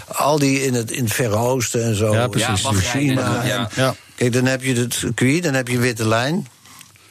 [0.07, 2.63] al die in het, in het Verre Oosten en zo, Ja, precies.
[2.63, 3.43] Ja, China.
[3.43, 3.97] en-.
[4.15, 6.47] Kijk, dan heb je het circuit, dan heb je een witte lijn.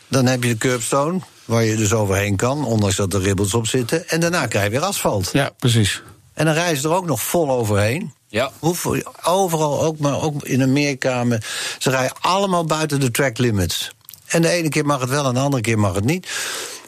[0.07, 3.67] Dan heb je de curbstone, waar je dus overheen kan, ondanks dat er ribbels op
[3.67, 4.09] zitten.
[4.09, 5.29] En daarna krijg je weer asfalt.
[5.33, 6.01] Ja, precies.
[6.33, 8.13] En dan rijden ze er ook nog vol overheen.
[8.27, 8.51] Ja.
[8.59, 11.23] Hoeveel, overal, ook, maar ook in Amerika.
[11.23, 11.39] me-
[11.77, 13.91] Ze rijden allemaal buiten de track limits.
[14.25, 16.27] En de ene keer mag het wel en de andere keer mag het niet.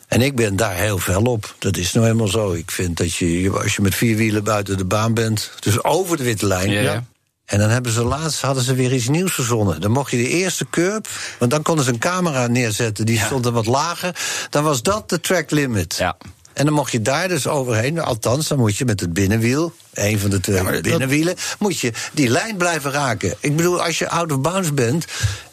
[0.09, 1.55] En ik ben daar heel fel op.
[1.59, 2.51] Dat is nou helemaal zo.
[2.51, 6.17] Ik vind dat je, als je met vier wielen buiten de baan bent, dus over
[6.17, 6.71] de witte lijn.
[6.71, 7.03] Ja, ja.
[7.45, 9.81] En dan hebben ze laatst hadden ze weer iets nieuws verzonnen.
[9.81, 11.07] Dan mocht je de eerste curb,
[11.39, 14.15] want dan konden ze een camera neerzetten, die stond er wat lager.
[14.49, 15.95] Dan was dat de track limit.
[15.97, 16.17] Ja.
[16.59, 17.99] En dan mocht je daar dus overheen.
[17.99, 21.91] Althans, dan moet je met het binnenwiel, een van de twee dat- binnenwielen, moet je
[22.13, 23.35] die lijn blijven raken.
[23.39, 25.05] Ik bedoel, als je out of bounds bent,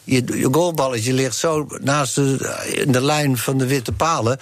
[0.05, 4.39] je, je goalballetje ligt zo naast de, in de lijn van de witte palen.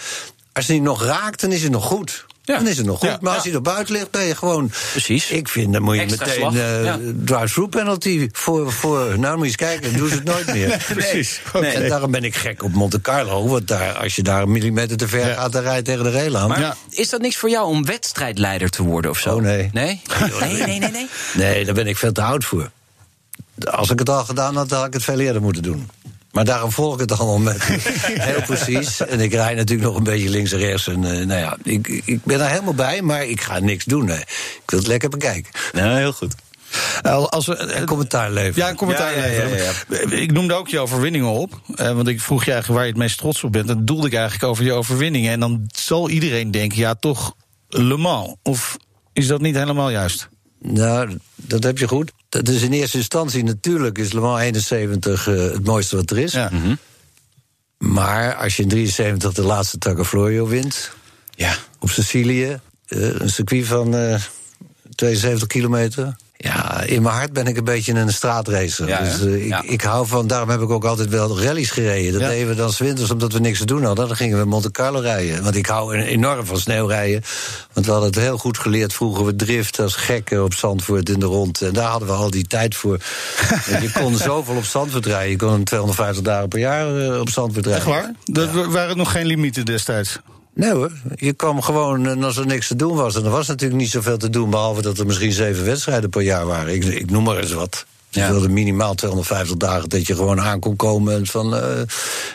[0.53, 2.27] Als hij nog raakt, dan is het nog goed.
[2.47, 2.57] Ja.
[2.59, 3.09] Dan is het nog goed.
[3.09, 3.19] Ja.
[3.21, 4.71] Maar als hij er buiten ligt, ben je gewoon.
[4.91, 5.31] Precies.
[5.31, 6.99] Ik vind, dan moet je Extra meteen ja.
[7.25, 9.19] drive-through penalty voor, voor.
[9.19, 10.85] Nou, moet je eens kijken, dan doen ze het nooit meer.
[10.95, 11.41] precies.
[11.61, 11.73] Nee.
[11.73, 13.49] En daarom ben ik gek op Monte Carlo.
[13.49, 15.35] Want daar, als je daar een millimeter te ver Ja.
[15.35, 16.49] gaat, dan rij je tegen de rail aan.
[16.49, 16.77] Maar Ja.
[16.91, 19.35] is dat niks voor jou om wedstrijdleider te worden of zo?
[19.35, 19.71] Oh, nee.
[19.73, 20.01] Nee?
[20.41, 21.09] Nee, nee, nee, nee.
[21.35, 22.71] Nee, daar ben ik veel te oud voor.
[23.71, 25.89] Als ik het al gedaan had, had ik het veel eerder moeten doen.
[26.35, 27.63] Maar daarom volg ik het allemaal met
[28.31, 29.01] heel precies.
[29.01, 30.87] En ik rij natuurlijk nog een beetje links en rechts.
[30.89, 34.05] En eh, nou ja, ik, ik ben er helemaal bij, maar ik ga niks doen.
[34.05, 34.19] Nee.
[34.21, 35.53] Ik wil het lekker bekijken.
[35.73, 36.35] Nou, heel goed.
[37.03, 38.55] Eh, Als we, En commentaar leveren.
[38.65, 40.23] Ja, een commentaar Ja, ja, ja, leveren.
[40.23, 41.61] Ik noemde ook je overwinningen op.
[41.75, 43.69] eh, want ik vroeg je eigenlijk waar je het meest trots op bent.
[43.69, 45.33] En dat doelde ik eigenlijk over je overwinningen.
[45.33, 47.35] En dan zal iedereen denken, ja, toch
[47.69, 48.35] Le Mans.
[48.43, 48.77] Of
[49.13, 50.29] is dat niet helemaal juist?
[50.67, 52.13] Nou, dat heb je goed.
[52.29, 56.19] Dat is in eerste instantie natuurlijk is Le Mans 71 eh, het mooiste wat er
[56.19, 56.33] is.
[56.33, 56.51] Ja.
[57.79, 60.91] Maar als je in 73 de laatste Targa Florio wint...
[61.31, 61.57] Ja.
[61.79, 64.21] op Sicilië, eh, een circuit van eh
[64.95, 66.17] 72 kilometer...
[66.45, 68.89] Ja, in mijn hart ben ik een beetje een straatracer.
[68.89, 69.63] Ja, dus eh, ik, Ja.
[69.67, 72.13] ik hou van, daarom heb ik ook altijd wel rallies gereden.
[72.13, 72.29] Dat Ja.
[72.29, 74.07] deden we dan 's winters omdat we niks te doen hadden.
[74.07, 75.43] Dan gingen we Monte Carlo rijden.
[75.43, 77.23] Want ik hou enorm van sneeuwrijden.
[77.73, 79.25] Want we hadden het heel goed geleerd vroeger.
[79.25, 81.63] We driften als gekken op Zandvoort in de rond.
[81.63, 82.99] En daar hadden we al die tijd voor.
[83.83, 85.31] Je kon zoveel op Zandvoort rijden.
[85.31, 87.93] Je kon 250 dagen per jaar eh, op Zandvoort rijden.
[87.95, 88.53] Echt waar?
[88.65, 90.19] Er waren nog geen limieten destijds.
[90.55, 93.17] Nee hoor, je kwam gewoon en als er niks te doen was.
[93.17, 96.23] En er was natuurlijk niet zoveel te doen, behalve dat er misschien zeven wedstrijden per
[96.23, 96.75] jaar waren.
[96.75, 97.87] Ik, ik noem maar eens wat.
[98.15, 98.31] Je Ja.
[98.31, 101.15] wilde minimaal 250 dagen dat je gewoon aan kon komen.
[101.15, 101.79] En, van, eh,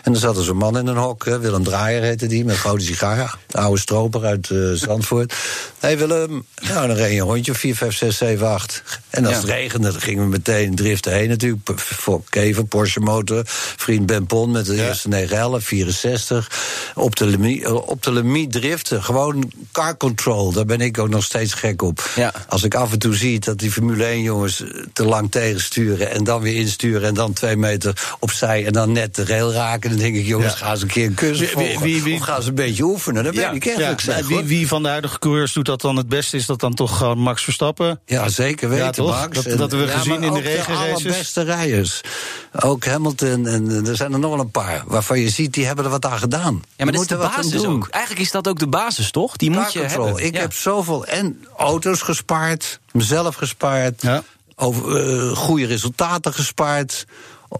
[0.03, 2.57] en er zat er zo'n man in een hok, hè, Willem Draaier heette die, met
[2.57, 3.37] grote sigaar.
[3.47, 5.31] De oude stroper uit eh, Zandvoort.
[5.79, 8.83] Hé hey Willem, nou dan reed je een rondje, 4, 5, 6, 7, 8.
[9.09, 9.39] En als Ja.
[9.41, 11.61] het regende, dan gingen we meteen driften heen natuurlijk.
[11.75, 13.41] Voor Kever, Porsche motor.
[13.45, 16.51] Vriend Ben Pon met de eerste 911, 64.
[16.95, 19.03] Op de, eh, op de limiet driften.
[19.03, 22.09] Gewoon car control, daar ben ik ook nog steeds gek op.
[22.47, 24.63] Als ik af en toe zie dat die Formule 1 jongens
[24.93, 25.31] te lang
[25.69, 26.11] tegensturen...
[26.11, 28.65] en dan weer insturen en dan twee meter opzij...
[28.65, 30.25] en dan net de rail raken, dan denk ik...
[30.25, 30.65] jongens, Ja.
[30.65, 31.81] gaan ze een keer een cursus volgen.
[31.81, 33.39] wie- wie- Of gaan ze een beetje oefenen, dat Ja.
[33.51, 36.07] weet ik eigenlijk Ja, zeg, wie, wie van de huidige coureurs doet dat dan het
[36.09, 36.37] beste?
[36.37, 37.99] Is dat dan toch gewoon Max Verstappen?
[38.05, 39.19] Ja, zeker weten, Ja, toch?
[39.19, 39.35] Max.
[39.35, 40.85] Dat- En- dat hebben we gezien in de ook regenraces.
[41.03, 42.01] De allerbeste rijders.
[42.59, 44.83] Ook Hamilton en eh, er zijn er nog wel een paar...
[44.87, 46.63] waarvan je ziet, die hebben er wat aan gedaan.
[46.75, 47.87] Ja, maar dat is de basis ook.
[47.89, 49.35] Eigenlijk is dat ook de basis, toch?
[49.37, 50.17] Die moet je hebben.
[50.25, 50.39] Ik Ja.
[50.41, 54.23] heb zoveel en auto's gespaard, mezelf gespaard, Ja.
[54.59, 57.05] Over eh, goede resultaten gespaard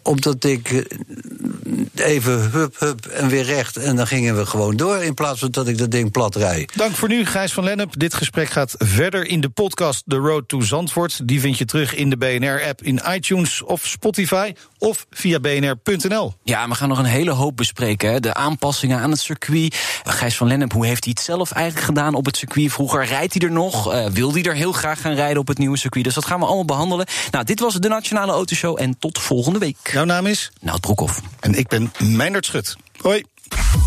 [0.01, 3.77] omdat ik eh, even hup, hup en weer recht.
[3.77, 5.03] En dan gingen we gewoon door.
[5.03, 6.77] In plaats van dat ik dat ding plat rijd.
[6.77, 7.99] Dank voor nu, Gijs van Lennep.
[7.99, 11.27] Dit gesprek gaat verder in de podcast The Road to Zandvoort.
[11.27, 16.33] Die vind je terug in de BNR-app in iTunes of Spotify of via bnr.nl.
[16.43, 18.11] Ja, we gaan nog een hele hoop bespreken.
[18.11, 18.19] Hè.
[18.19, 19.75] De aanpassingen aan het circuit.
[20.03, 22.71] Gijs van Lennep, hoe heeft hij het zelf eigenlijk gedaan op het circuit?
[22.71, 23.93] Vroeger rijdt hij er nog?
[23.93, 26.05] Eh, wil hij er heel graag gaan rijden op het nieuwe circuit?
[26.05, 27.05] Dus dat gaan we allemaal behandelen.
[27.31, 29.77] Nou, dit was de Nationale Autoshow en tot volgende week.
[29.83, 30.51] Jouw naam is?
[30.61, 31.21] Nou, Broekhoff.
[31.39, 32.75] En ik ben Meindert Schut.
[33.01, 33.23] Hoi.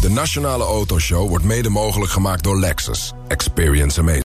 [0.01, 3.13] De Nationale Autoshow wordt mede mogelijk gemaakt door Lexus.
[3.29, 4.21] Experience amazing.